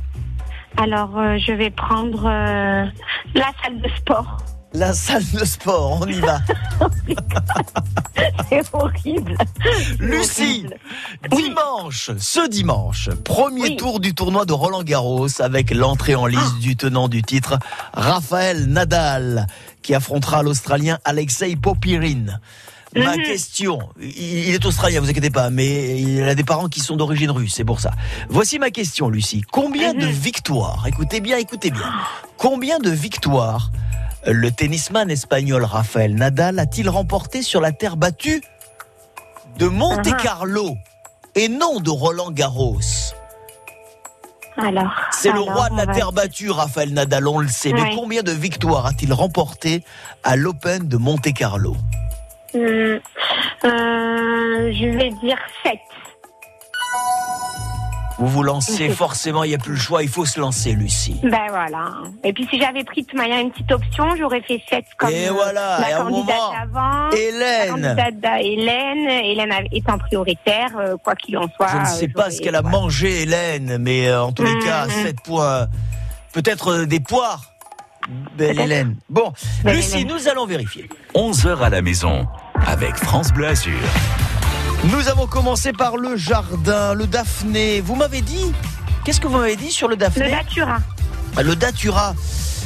[0.76, 2.86] Alors, euh, je vais prendre euh,
[3.34, 4.38] la salle de sport.
[4.72, 6.38] La salle de sport, on y va.
[8.48, 9.36] C'est horrible.
[9.98, 10.64] Lucie,
[11.28, 16.76] dimanche, ce dimanche, premier tour du tournoi de Roland Garros avec l'entrée en lice du
[16.76, 17.58] tenant du titre,
[17.92, 19.48] Raphaël Nadal,
[19.82, 22.38] qui affrontera l'Australien Alexei Popirin.
[22.96, 23.22] Ma Mhm.
[23.22, 27.30] question, il est australien, vous inquiétez pas, mais il a des parents qui sont d'origine
[27.30, 27.92] russe, c'est pour ça.
[28.28, 29.42] Voici ma question, Lucie.
[29.52, 31.92] Combien de victoires, écoutez bien, écoutez bien,
[32.36, 33.70] combien de victoires
[34.26, 38.42] le tennisman espagnol Rafael Nadal a-t-il remporté sur la terre battue
[39.58, 40.76] de Monte-Carlo
[41.36, 42.80] et non de Roland Garros?
[44.56, 44.90] Alors.
[45.12, 47.72] C'est le roi de la va- terre battue, Rafael Nadal, on le sait.
[47.72, 49.84] Mais combien de victoires a-t-il remporté
[50.24, 51.78] à l'Open de Monte-Carlo Hum,
[52.54, 52.98] euh,
[53.64, 55.72] je vais dire 7.
[58.18, 61.18] Vous vous lancez forcément, il n'y a plus le choix, il faut se lancer, Lucie.
[61.22, 61.92] Ben voilà.
[62.22, 65.28] Et puis si j'avais pris de manière une petite option, j'aurais fait 7 comme Et
[65.28, 67.10] euh, voilà, et la un candidate avant.
[67.12, 67.40] Hélène.
[67.40, 69.08] La candidate d'A- Hélène.
[69.24, 71.68] Hélène étant prioritaire, euh, quoi qu'il en soit.
[71.68, 74.58] Je ne euh, sais pas ce qu'elle a mangé, Hélène, mais euh, en tous les
[74.58, 74.92] cas, Mhm.
[75.06, 75.66] 7 points.
[76.34, 77.54] Peut-être euh, des poires
[78.36, 78.96] Belle Hélène.
[79.08, 79.32] Bon,
[79.64, 80.08] Belle Lucie, Hélène.
[80.08, 80.88] nous allons vérifier.
[81.14, 82.26] 11h à la maison
[82.66, 83.78] avec France Bleu Azur.
[84.84, 87.80] Nous avons commencé par le jardin, le Daphné.
[87.80, 88.52] Vous m'avez dit
[89.04, 90.24] Qu'est-ce que vous m'avez dit sur le Daphné?
[90.24, 90.78] Le Datura.
[91.36, 92.14] Ah, Le Datura.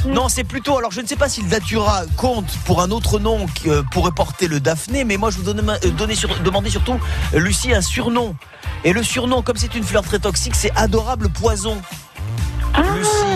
[0.07, 0.77] Non, c'est plutôt.
[0.77, 3.81] Alors, je ne sais pas si le Datura compte pour un autre nom qui euh,
[3.91, 6.99] pourrait porter le Daphné, mais moi, je vous donne, euh, donner sur, demander surtout,
[7.33, 8.35] euh, Lucie, un surnom.
[8.83, 11.81] Et le surnom, comme c'est une fleur très toxique, c'est Adorable Poison.
[12.75, 12.83] Ah,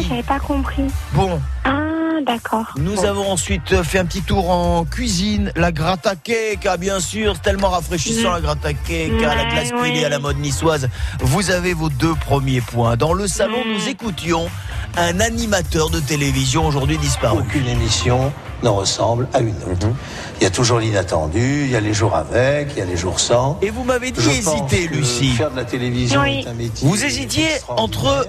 [0.08, 0.84] j'avais pas compris.
[1.14, 1.80] Bon, Ah,
[2.22, 2.66] d'accord.
[2.78, 3.04] nous Bon.
[3.06, 5.52] avons ensuite fait un petit tour en cuisine.
[5.56, 8.34] La gratta cake, ah, bien sûr, c'est tellement rafraîchissant Mm.
[8.34, 10.06] la gratta cake, ah, la glace pilée oui.
[10.06, 10.90] à la mode niçoise.
[11.20, 12.96] Vous avez vos deux premiers points.
[12.98, 13.74] Dans le salon, Mm.
[13.74, 14.50] nous écoutions
[14.98, 17.40] un animateur de télévision aujourd'hui disparu.
[17.40, 18.32] Aucune émission
[18.64, 19.88] ne ressemble à une autre.
[20.40, 22.98] Il y a toujours l'inattendu, il y a les jours avec, il y a les
[22.98, 23.58] jours sans.
[23.62, 25.32] Et vous m'avez dit hésiter, Lucie.
[25.34, 26.42] Faire de la télévision Oui.
[26.46, 26.88] est un métier.
[26.88, 28.26] Vous hésitiez entre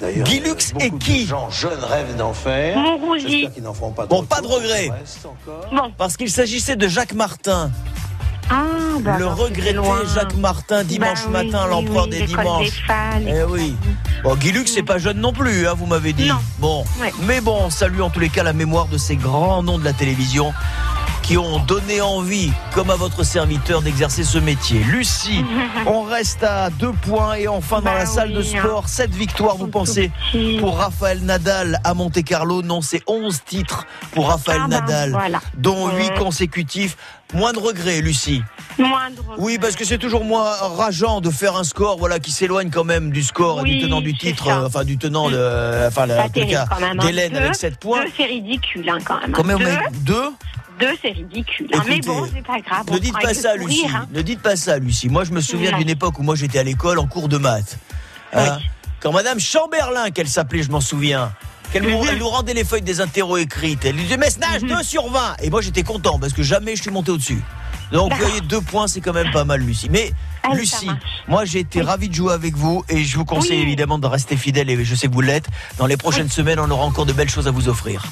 [0.00, 2.78] D'ailleurs, Guy Lux et de qui gens jeunes rêvent d'en faire.
[2.78, 3.28] Monrougi.
[3.28, 4.90] J'espère qu'ils n'en feront pas Bon, pas de regret.
[5.72, 5.92] Bon.
[5.96, 7.70] Parce qu'il s'agissait de Jacques Martin.
[8.52, 8.64] Ah,
[9.00, 9.76] bah, le regretté.
[10.12, 12.86] Jacques Martin, dimanche Bah oui, matin, oui, l'empereur oui, des dimanches.
[13.20, 13.76] des eh oui.
[14.24, 16.26] Bon, Guy Lux, c'est pas jeune non plus, hein, vous m'avez dit.
[16.26, 16.38] Non.
[16.58, 16.84] Bon.
[17.00, 17.12] Ouais.
[17.22, 19.84] Mais bon, on salue en tous les cas la mémoire de ces grands noms de
[19.84, 20.52] la télévision
[21.30, 24.80] qui ont donné envie, comme à votre serviteur, d'exercer ce métier.
[24.82, 25.44] Lucie,
[25.86, 28.58] on reste à deux points et enfin dans Bah la salle de oui, hein.
[28.64, 30.10] sport, cette victoire, vous pensez,
[30.58, 35.10] pour Raphaël Nadal à Monte Carlo Non, c'est 11 titres pour Raphaël Ah ben, Nadal,
[35.12, 35.40] voilà.
[35.56, 36.14] dont 8 Ouais.
[36.18, 36.96] consécutifs.
[37.32, 38.42] Moins de regrets, Lucie.
[38.76, 39.22] Moindre.
[39.38, 42.82] Oui, parce que c'est toujours moins rageant de faire un score voilà, qui s'éloigne quand
[42.82, 46.08] même du score et Oui, du tenant du titre, euh, enfin du tenant de, enfin,
[46.10, 46.98] en tout cas, quand même.
[46.98, 47.04] hein.
[47.06, 48.02] d'Hélène Deux- avec 7 points.
[48.02, 49.30] Deux, c'est ridicule hein, quand même.
[49.30, 50.30] Combien on deux, met Deux
[50.80, 51.68] deux, c'est ridicule.
[51.74, 51.82] hein.
[51.86, 52.84] Mais bon, c'est pas grave.
[52.90, 53.86] Ne dites pas ça, Lucie.
[53.94, 54.06] hein.
[54.12, 55.08] Ne dites pas ça, Lucie.
[55.08, 57.78] Moi, je me souviens d'une époque où moi j'étais à l'école en cours de maths.
[58.32, 58.58] Hein,
[59.00, 61.32] Quand Madame Chamberlain, qu'elle s'appelait, je m'en souviens.
[61.72, 63.84] Qu'elle nous, elle nous rendait les feuilles des interros écrites.
[63.84, 65.36] Elle disait Mesnage, 2 sur 20.
[65.42, 67.40] Et moi, j'étais content parce que jamais je suis monté au-dessus.
[67.92, 69.88] Donc, vous voyez, deux points, c'est quand même pas mal, Lucie.
[69.88, 70.12] Mais,
[70.42, 70.90] Allez, ça Lucie,
[71.28, 73.62] moi, j'ai été ravi de jouer avec vous et je vous conseille Oui.
[73.62, 75.46] évidemment de rester fidèle et je sais que vous l'êtes.
[75.78, 78.04] Dans les prochaines semaines, on aura encore de belles choses à vous offrir.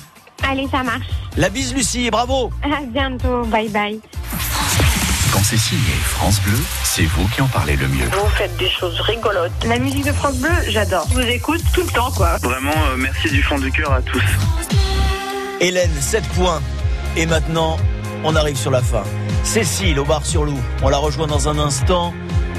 [0.50, 1.06] Allez, ça marche.
[1.36, 2.50] La bise, Lucie, bravo!
[2.62, 3.44] À bientôt.
[3.44, 4.00] Bye bye.
[5.30, 8.06] Quand c'est signé France Bleu, c'est vous qui en parlez le mieux.
[8.06, 9.52] Vous faites des choses rigolotes.
[9.66, 11.06] La musique de France Bleu, j'adore.
[11.10, 12.38] Je vous écoute tout le temps, quoi.
[12.38, 14.22] Vraiment, euh, merci du fond du cœur à tous.
[15.60, 16.62] Hélène, 7 points.
[17.16, 17.76] Et maintenant,
[18.24, 19.02] on arrive sur la fin.
[19.44, 20.60] Cécile, au bar sur Loup.
[20.82, 22.14] On la rejoint dans un instant.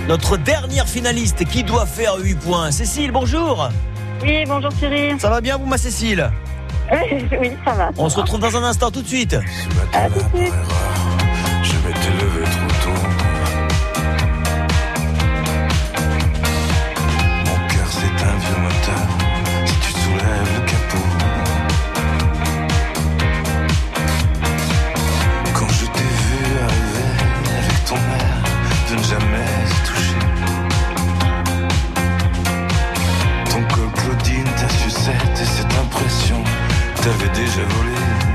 [0.08, 2.72] Notre dernière finaliste qui doit faire 8 points.
[2.72, 3.68] Cécile, bonjour.
[4.22, 5.20] Oui, bonjour Thierry.
[5.20, 6.30] Ça va bien, vous, ma Cécile?
[7.40, 7.92] oui, ça va.
[7.98, 9.36] On se retrouve dans un instant tout de suite.
[9.36, 10.52] Je m'étais
[37.10, 38.29] T'avais déjà volé,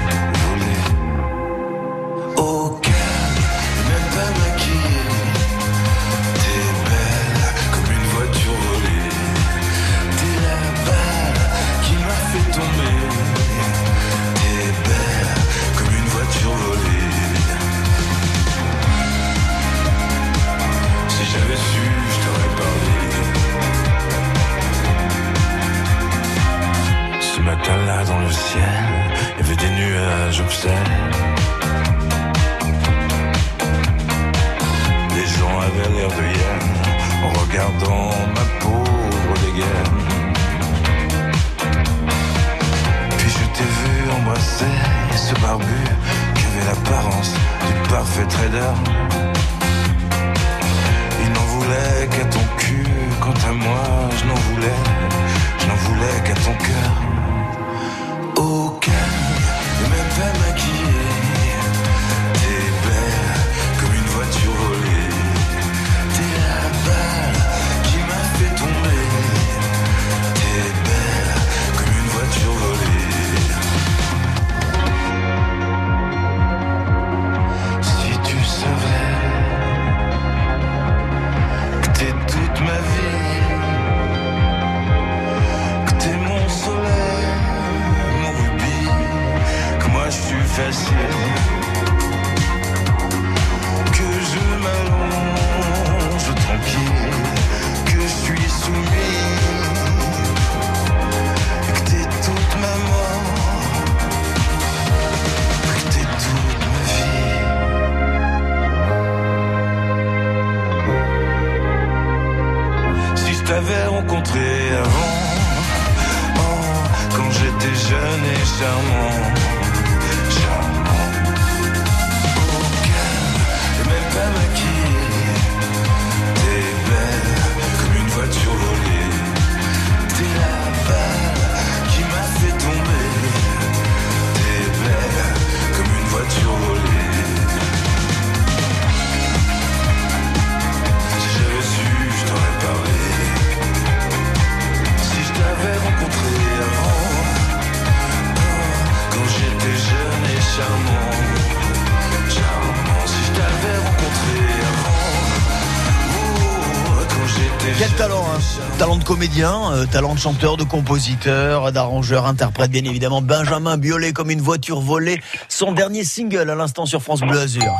[159.25, 163.23] comédien, euh, talent de chanteur, de compositeur, d'arrangeur, interprète, bien évidemment.
[163.23, 165.19] Benjamin Biolay comme une voiture volée.
[165.49, 167.75] Son dernier single à l'instant sur France Bleu Azur.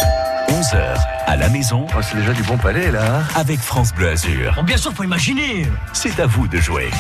[0.49, 1.87] 11h à la maison.
[1.97, 3.23] Oh, c'est déjà du bon palais là.
[3.35, 4.63] Avec France Bleu Azur.
[4.65, 5.67] bien sûr, faut imaginer.
[5.93, 6.91] C'est à vous de jouer.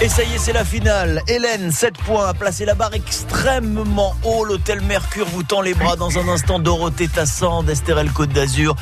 [0.00, 1.22] Et ça y est, c'est la finale.
[1.28, 4.44] Hélène, 7 points, a placé la barre extrêmement haut.
[4.44, 6.58] L'hôtel Mercure vous tend les bras dans un instant.
[6.58, 8.74] Dorothée Tassan d'Estérel Côte d'Azur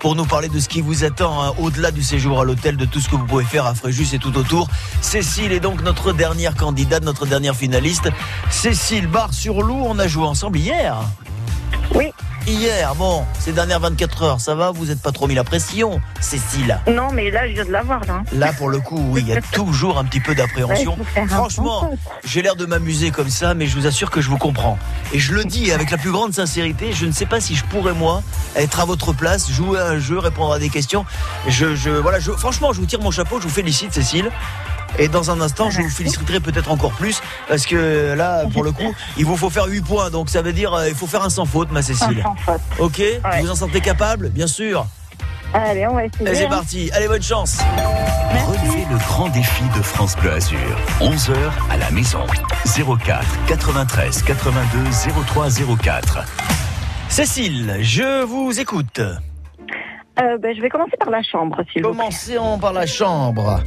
[0.00, 2.86] pour nous parler de ce qui vous attend hein, au-delà du séjour à l'hôtel, de
[2.86, 4.68] tout ce que vous pouvez faire à Fréjus et tout autour.
[5.02, 8.08] Cécile est donc notre dernière candidate, notre dernière finaliste.
[8.50, 10.96] Cécile Bar-sur-Loup, on a joué ensemble hier.
[11.94, 12.12] Oui.
[12.46, 16.00] Hier, bon, ces dernières 24 heures, ça va Vous n'êtes pas trop mis la pression,
[16.20, 18.22] Cécile Non, mais là, je viens de l'avoir, là.
[18.32, 20.96] Là, pour le coup, oui, il y a toujours un petit peu d'appréhension.
[21.16, 21.90] Ouais, Franchement,
[22.24, 24.78] j'ai l'air de m'amuser comme ça, mais je vous assure que je vous comprends.
[25.12, 27.64] Et je le dis avec la plus grande sincérité, je ne sais pas si je
[27.64, 28.22] pourrais, moi,
[28.56, 31.04] être à votre place, jouer à un jeu, répondre à des questions.
[31.46, 34.30] Je, je, voilà, je, franchement, je vous tire mon chapeau, je vous félicite, Cécile.
[35.00, 38.70] Et dans un instant, je vous féliciterai peut-être encore plus, parce que là, pour le
[38.70, 40.10] coup, il vous faut faire 8 points.
[40.10, 42.20] Donc ça veut dire, euh, il faut faire un sans faute, ma Cécile.
[42.20, 42.60] Un sans faute.
[42.78, 44.86] Ok Vous vous en sentez capable Bien sûr.
[45.54, 46.28] Allez, on va essayer.
[46.28, 46.50] Allez, c'est hein.
[46.50, 46.90] parti.
[46.92, 47.58] Allez, bonne chance.
[48.46, 50.58] Relevez le grand défi de France Bleu Azur.
[51.00, 51.34] 11h
[51.70, 52.26] à la maison.
[52.66, 54.78] 04 93 82
[55.26, 55.48] 03
[55.82, 56.18] 04.
[57.08, 59.00] Cécile, je vous écoute.
[60.18, 61.98] Euh, ben, je vais commencer par la chambre, s'il vous plaît.
[61.98, 63.60] Commençons par la chambre.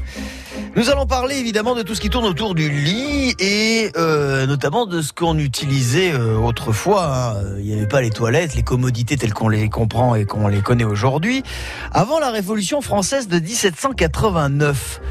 [0.75, 4.85] Nous allons parler évidemment de tout ce qui tourne autour du lit et euh, notamment
[4.85, 7.05] de ce qu'on utilisait euh, autrefois.
[7.37, 7.55] hein.
[7.59, 10.61] Il n'y avait pas les toilettes, les commodités telles qu'on les comprend et qu'on les
[10.61, 11.43] connaît aujourd'hui.
[11.91, 15.01] Avant la Révolution française de 1789,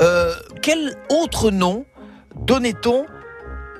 [0.00, 0.32] euh,
[0.62, 1.86] quel autre nom
[2.36, 3.04] donnait-on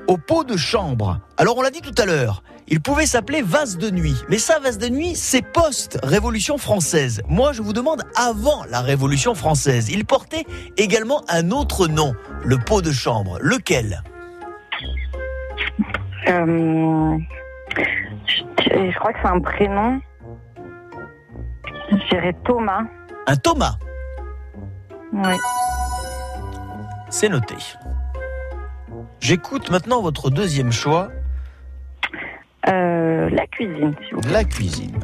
[0.08, 3.76] au pot de chambre Alors on l'a dit tout à l'heure, il pouvait s'appeler vase
[3.76, 4.16] de nuit.
[4.28, 7.20] Mais ça, vase de nuit, c'est post-Révolution française.
[7.28, 9.90] Moi, je vous demande avant la Révolution française.
[9.90, 10.44] Il portait
[10.76, 13.38] également un autre nom, le pot de chambre.
[13.40, 14.02] Lequel?
[16.28, 17.18] Euh,
[18.26, 20.00] je, je crois que c'est un prénom.
[21.90, 22.84] Je dirais Thomas.
[23.26, 23.76] Un Thomas.
[25.12, 25.36] Oui.
[27.10, 27.56] C'est noté.
[29.22, 31.08] J'écoute maintenant votre deuxième choix.
[32.68, 34.32] Euh, la cuisine, s'il vous plaît.
[34.32, 34.98] La cuisine.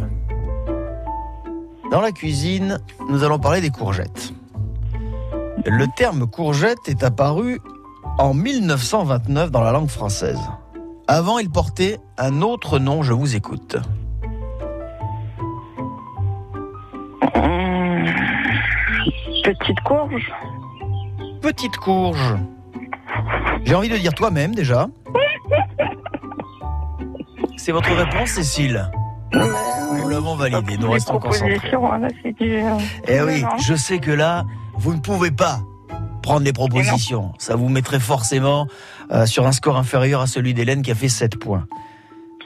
[1.92, 4.32] Dans la cuisine, nous allons parler des courgettes.
[5.64, 7.60] Le terme courgette est apparu
[8.18, 10.40] en 1929 dans la langue française.
[11.06, 13.76] Avant, il portait un autre nom, je vous écoute.
[19.44, 20.32] Petite courge.
[21.40, 22.34] Petite courge.
[23.64, 24.88] J'ai envie de dire toi-même déjà.
[27.56, 28.90] C'est votre réponse, Cécile
[29.32, 31.58] Nous l'avons validé, nous restons concentrés.
[31.74, 32.62] hein, là, du...
[33.08, 34.44] Eh oui, je sais que là,
[34.74, 35.60] vous ne pouvez pas
[36.22, 37.32] prendre les propositions.
[37.38, 38.66] Ça vous mettrait forcément
[39.10, 41.66] euh, sur un score inférieur à celui d'Hélène qui a fait 7 points.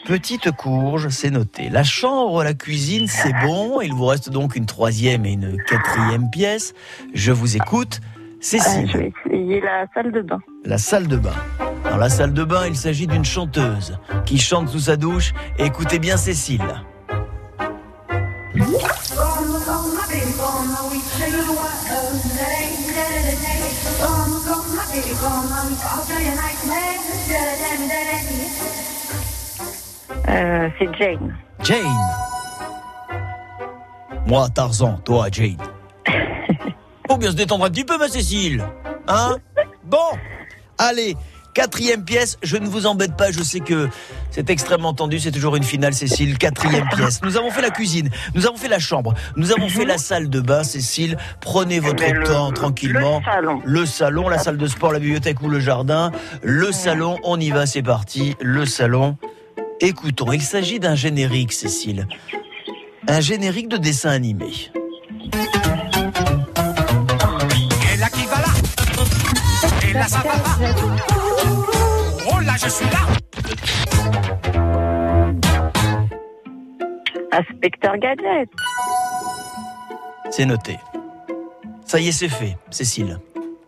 [0.05, 1.69] Petite courge, c'est noté.
[1.69, 3.81] La chambre, la cuisine, c'est bon.
[3.81, 6.75] Il vous reste donc une troisième et une quatrième pièce.
[7.15, 8.01] Je vous écoute.
[8.43, 8.91] Euh, Cécile.
[8.91, 10.41] je vais essayer la salle de bain.
[10.65, 11.31] La salle de bain.
[11.85, 15.33] Dans la salle de bain, il s'agit d'une chanteuse qui chante sous sa douche.
[15.59, 16.61] Écoutez bien Cécile.
[30.29, 31.37] Euh, c'est Jane.
[31.63, 31.79] Jane.
[34.27, 35.57] Moi, Tarzan, toi, Jane.
[37.13, 38.65] Faut bien se détendre un petit peu, ma Cécile.
[39.07, 39.37] Hein
[39.85, 39.99] Bon,
[40.79, 41.15] allez,
[41.53, 42.39] quatrième pièce.
[42.43, 43.91] Je ne vous embête pas, je sais que
[44.31, 45.21] c'est extrêmement tendu.
[45.21, 46.39] C'est toujours une finale, Cécile.
[46.39, 47.21] Quatrième pièce.
[47.23, 50.31] Nous avons fait la cuisine, nous avons fait la chambre, nous avons fait la salle
[50.31, 51.19] de bain, Cécile.
[51.43, 53.19] Prenez votre le- temps tranquillement.
[53.19, 53.61] le salon.
[53.63, 56.13] Le salon, la salle de sport, la bibliothèque ou le jardin.
[56.43, 58.37] Le salon, on y va, c'est parti.
[58.41, 59.19] Le salon.
[59.83, 62.07] Écoutons, il s'agit d'un générique, Cécile.
[63.07, 64.51] Un générique de dessin animé.
[69.93, 70.59] Et là ça va pas
[72.31, 73.01] Oh là je suis là
[77.31, 78.49] Inspecteur Gadget.
[80.31, 80.79] C'est noté.
[81.85, 83.19] Ça y est, c'est fait, Cécile.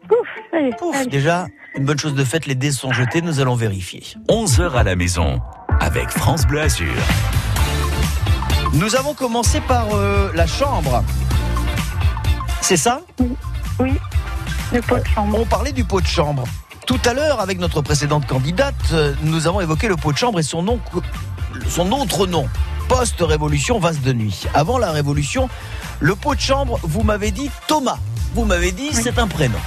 [0.09, 0.19] Pouf,
[0.55, 1.07] allez, Pouf, allez.
[1.11, 1.47] déjà,
[1.77, 4.03] une bonne chose de faite, les dés sont jetés, nous allons vérifier.
[4.31, 5.41] 11h à la maison.
[5.81, 6.93] Avec France Bleu Azur.
[8.73, 11.05] Nous avons commencé par euh, la chambre.
[12.63, 13.03] C'est ça?
[13.79, 13.93] Oui,
[14.75, 15.39] le pot de chambre.
[15.39, 16.45] On parlait du pot de chambre.
[16.87, 20.41] Tout à l'heure, avec notre précédente candidate, euh, nous avons évoqué le pot de chambre
[20.41, 20.81] et son nom,
[21.69, 22.49] son autre nom,
[22.89, 24.47] post-révolution, vase de nuit.
[24.53, 25.49] Avant la révolution,
[26.01, 27.99] le pot de chambre, vous m'avez dit Thomas.
[28.35, 29.59] Vous m'avez dit c'est un prénom.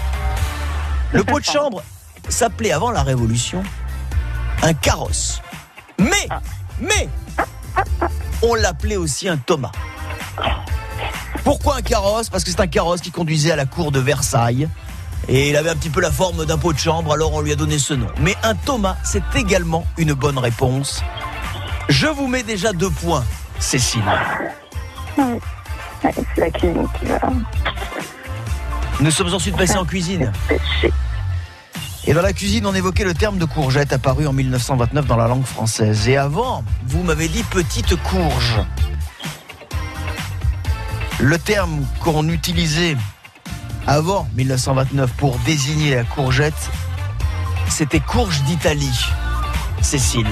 [1.14, 1.82] Le pot de chambre
[2.28, 3.64] s'appelait avant la révolution
[4.62, 5.42] un carrosse.
[6.00, 6.28] Mais,
[6.82, 7.08] mais,
[8.42, 9.72] On l'appelait aussi un Thomas.
[11.44, 12.30] Pourquoi un carrosse?
[12.30, 14.68] Parce que c'est un carrosse qui conduisait à la cour de Versailles.
[15.30, 17.52] Et il avait un petit peu la forme d'un pot de chambre, alors on lui
[17.52, 18.08] a donné ce nom.
[18.20, 21.04] Mais un Thomas, c'est également une bonne réponse.
[21.90, 23.26] Je vous mets déjà deux points,
[23.60, 24.02] Cécile.
[25.16, 25.24] C'est
[26.38, 27.20] la.
[29.00, 30.32] Nous sommes ensuite passés en cuisine.
[32.06, 35.28] Et dans la cuisine, on évoquait le terme de courgette apparu en 1929 dans la
[35.28, 36.08] langue française.
[36.08, 38.62] Et avant, vous m'avez dit petite courge.
[41.20, 42.96] Le terme qu'on utilisait
[43.88, 46.70] avant 1929 pour désigner la courgette,
[47.70, 49.06] c'était courge d'Italie,
[49.82, 50.28] Cécile.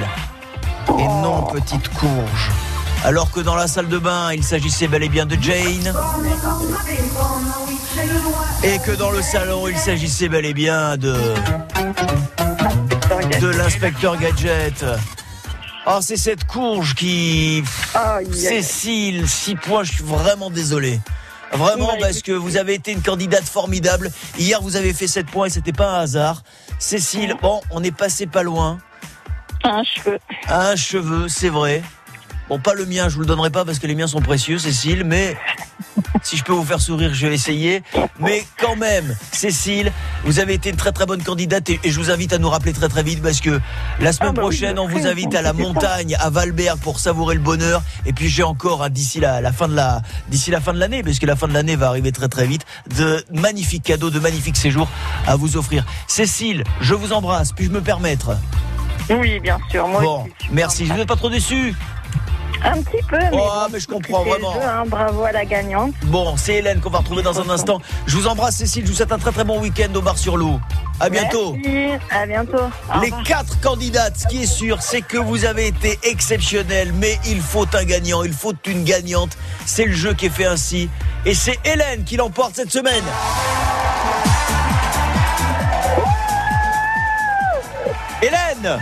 [1.00, 2.52] Et non petite courge.
[3.04, 5.94] Alors que dans la salle de bain, il s'agissait bel et bien de Jane.
[8.64, 11.16] Et que dans le salon, il s'agissait bel et bien de.
[13.40, 14.86] de l'inspecteur Gadget.
[15.88, 17.64] Oh, c'est cette courge qui.
[18.32, 21.00] Cécile, 6 points, je suis vraiment désolé.
[21.56, 24.12] Vraiment, parce que vous avez été une candidate formidable.
[24.38, 26.44] Hier, vous avez fait 7 points et c'était pas un hasard.
[26.80, 28.80] Cécile, bon, on est passé pas loin.
[29.64, 30.20] Un cheveu.
[30.48, 31.82] Un cheveu, c'est vrai.
[32.50, 34.60] Bon, pas le mien, je vous le donnerai pas parce que les miens sont précieux,
[34.60, 35.36] Cécile, mais
[36.22, 37.82] si je peux vous faire sourire, je vais essayer.
[38.20, 39.92] Mais quand même, Cécile,
[40.26, 42.50] vous avez été une très très bonne candidate et, et je vous invite à nous
[42.50, 43.60] rappeler très très vite parce que
[44.00, 47.34] la semaine Ah bah prochaine, on vous invite à la montagne, à Valberg pour savourer
[47.34, 47.82] le bonheur.
[48.06, 50.80] Et puis j'ai encore, hein, d'ici la, la fin de la, d'ici la fin de
[50.80, 52.62] l'année, parce que la fin de l'année va arriver très très vite,
[52.96, 54.88] de magnifiques cadeaux, de magnifiques séjours
[55.26, 55.84] à vous offrir.
[56.08, 57.54] Cécile, je vous embrasse.
[57.54, 58.38] Puis-je me permettre?
[59.10, 59.88] Oui, bien sûr.
[59.88, 60.32] Moi Bon, aussi.
[60.52, 60.86] merci.
[60.86, 61.74] Je vous êtes pas trop déçu
[62.68, 63.30] Un petit peu, mais.
[63.32, 64.54] Oh, bon, mais je comprends vraiment.
[64.54, 64.84] jeu, hein.
[64.88, 65.94] Bravo à la gagnante.
[66.06, 67.80] Bon, c'est Hélène qu'on va retrouver dans un instant.
[68.08, 68.86] Je vous embrasse, Cécile.
[68.86, 70.60] Je vous souhaite un très très bon week-end au bar sur l'eau.
[71.00, 71.56] À bientôt.
[71.64, 72.04] Merci.
[72.10, 72.58] À bientôt.
[72.58, 73.24] Au Les revoir.
[73.24, 77.68] quatre candidates, ce qui est sûr, c'est que vous avez été exceptionnels, mais il faut
[77.74, 79.38] un gagnant, il faut une gagnante.
[79.66, 80.90] C'est le jeu qui est fait ainsi.
[81.26, 83.04] Et c'est Hélène qui l'emporte cette semaine.
[88.22, 88.80] Hélène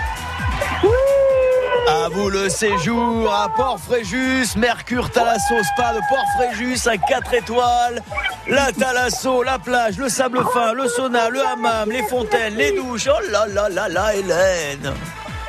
[1.88, 8.02] à vous le séjour à Port-Fréjus, Mercure Thalasso Spa de Port-Fréjus, un 4 étoiles,
[8.48, 13.08] la Thalasso, la plage, le sable fin, le sauna, le hammam, les fontaines, les douches.
[13.08, 14.94] Oh là là là là, Hélène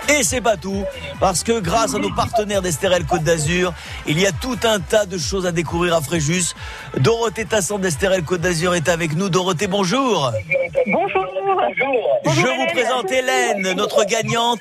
[0.09, 0.85] et c'est pas tout,
[1.21, 3.73] parce que grâce à nos partenaires d'Estérel Côte d'Azur,
[4.07, 6.55] il y a tout un tas de choses à découvrir à Fréjus.
[6.99, 9.29] Dorothée Tassan d'Estérel Côte d'Azur est avec nous.
[9.29, 10.33] Dorothée, bonjour.
[10.87, 11.25] Bonjour.
[12.27, 14.61] Je vous présente Hélène, notre gagnante.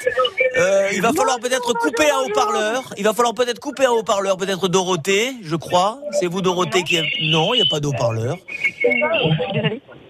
[0.57, 2.93] Euh, il va falloir peut-être couper un haut-parleur.
[2.97, 5.99] Il va falloir peut-être couper un haut-parleur, peut-être Dorothée, je crois.
[6.11, 6.97] C'est vous Dorothée qui...
[7.31, 8.37] Non, il n'y a pas de haut-parleur.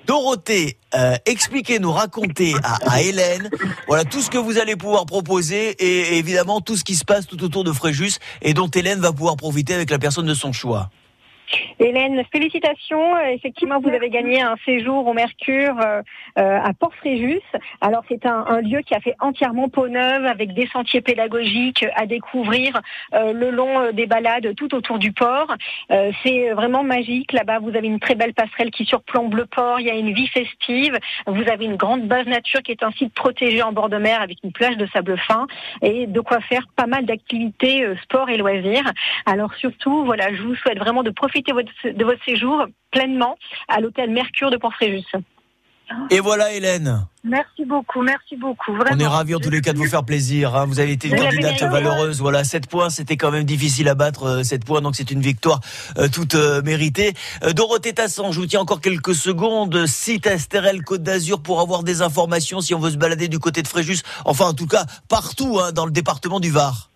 [0.05, 3.49] Dorothée, euh, expliquez-nous, racontez à, à Hélène,
[3.87, 7.05] voilà tout ce que vous allez pouvoir proposer et, et évidemment tout ce qui se
[7.05, 10.33] passe tout autour de Fréjus et dont Hélène va pouvoir profiter avec la personne de
[10.33, 10.89] son choix.
[11.79, 13.17] Hélène, félicitations.
[13.27, 16.01] Effectivement, vous avez gagné un séjour au Mercure euh,
[16.39, 17.41] euh, à Port-Fréjus.
[17.81, 21.85] Alors, c'est un, un lieu qui a fait entièrement peau neuve avec des sentiers pédagogiques
[21.95, 22.79] à découvrir
[23.13, 25.53] euh, le long euh, des balades tout autour du port.
[25.91, 27.33] Euh, c'est vraiment magique.
[27.33, 29.79] Là-bas, vous avez une très belle passerelle qui surplombe le port.
[29.79, 30.97] Il y a une vie festive.
[31.27, 34.21] Vous avez une grande base nature qui est un site protégé en bord de mer
[34.21, 35.47] avec une plage de sable fin
[35.81, 38.89] et de quoi faire pas mal d'activités euh, sport et loisirs.
[39.25, 43.35] Alors surtout, voilà, je vous souhaite vraiment de profiter de votre séjour pleinement
[43.67, 45.05] à l'hôtel Mercure de Port-Fréjus.
[46.09, 47.05] Et voilà Hélène.
[47.23, 48.73] Merci beaucoup, merci beaucoup.
[48.73, 48.95] Vraiment.
[48.95, 50.55] On est ravis en tous les cas de vous faire plaisir.
[50.55, 50.65] hein.
[50.65, 51.71] Vous avez été une Vous candidate gagné.
[51.71, 52.19] valeureuse.
[52.19, 54.23] Voilà, 7 points, c'était quand même difficile à battre.
[54.23, 55.59] euh, 7 points, donc c'est une victoire
[55.97, 57.13] euh, toute euh, méritée.
[57.43, 59.85] Euh, Dorothée Tassan, je vous tiens encore quelques secondes.
[59.85, 63.61] Site Estérel Côte d'Azur pour avoir des informations si on veut se balader du côté
[63.61, 63.99] de Fréjus.
[64.25, 66.89] Enfin, en tout cas, partout hein, dans le département du Var.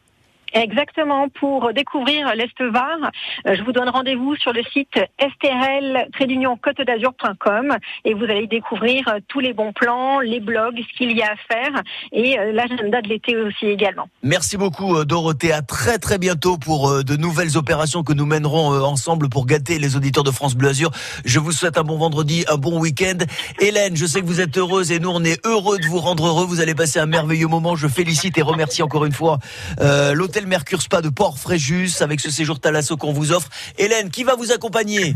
[0.54, 3.12] Exactement, pour découvrir l'Est-Var,
[3.48, 7.76] euh, je vous donne rendez-vous sur le site strl-côte-d'azur.com
[8.06, 11.32] et vous allez découvrir euh, tous les bons plans, les blogs, ce qu'il y a
[11.32, 11.84] à faire
[12.14, 14.08] et euh, l'agenda de l'été aussi également.
[14.24, 15.52] Merci beaucoup Dorothée.
[15.52, 19.98] À très très bientôt pour de nouvelles opérations que nous mènerons ensemble pour gâter les
[19.98, 20.91] auditeurs de France Bleu Azur.
[21.26, 23.18] Je vous souhaite un bon vendredi, un bon week-end.
[23.60, 26.26] Hélène, je sais que vous êtes heureuse et nous on est heureux de vous rendre
[26.28, 26.45] heureux.
[26.45, 27.76] Vous allez passer un merveilleux moment.
[27.76, 29.39] Je félicite et remercie encore une fois
[29.82, 33.50] euh, l'hôtel Mercure Spa de Port-Fréjus avec ce séjour Thalasso qu'on vous offre.
[33.80, 35.16] Hélène, qui va vous accompagner?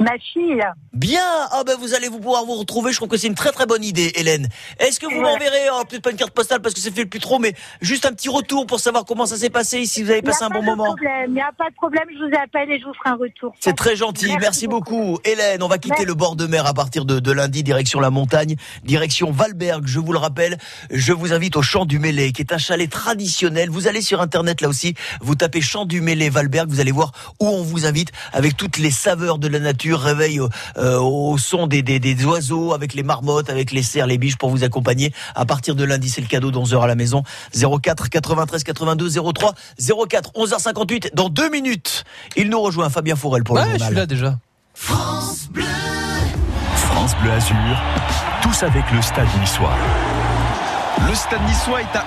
[0.00, 0.62] Ma fille.
[0.92, 2.92] Bien, ah ben vous allez vous pouvoir vous retrouver.
[2.92, 4.48] Je trouve que c'est une très très bonne idée, Hélène.
[4.78, 5.32] Est-ce que vous Voilà.
[5.32, 8.04] m'enverrez, oh, peut-être pas une carte postale parce que c'est fait plus trop, mais juste
[8.06, 10.54] un petit retour pour savoir comment ça s'est passé, si vous avez passé un pas
[10.56, 10.84] bon de moment.
[10.86, 13.16] problème, il n'y a pas de problème, je vous appelle et je vous ferai un
[13.16, 13.52] retour.
[13.60, 15.18] C'est très gentil, merci, beaucoup.
[15.24, 16.06] Hélène, on va quitter Merci.
[16.06, 19.98] le bord de mer à partir de, de lundi, direction la montagne, direction Valberg, je
[20.00, 20.58] vous le rappelle.
[20.90, 23.70] Je vous invite au Champ du Mêlé, qui est un chalet traditionnel.
[23.70, 27.12] Vous allez sur Internet là aussi, vous tapez Champ du Mêlé Valberg, vous allez voir
[27.40, 31.38] où on vous invite avec toutes les saveurs de la nature, réveil au, euh, au
[31.38, 34.64] son des, des, des oiseaux, avec les marmottes, avec les cerfs, les biches pour vous
[34.64, 35.12] accompagner.
[35.34, 37.22] À partir de lundi, c'est le cadeau d'11h à la maison.
[37.54, 39.54] 04 93 82 03
[40.08, 41.14] 04 11h58.
[41.14, 42.04] Dans deux minutes,
[42.36, 43.86] il nous rejoint Fabien Fourel pour le je journal.
[43.86, 44.38] suis là déjà.
[46.76, 47.54] France Bleu Azur,
[48.42, 49.74] tous avec le Stade niçois.
[51.08, 52.04] Le stade niçois est à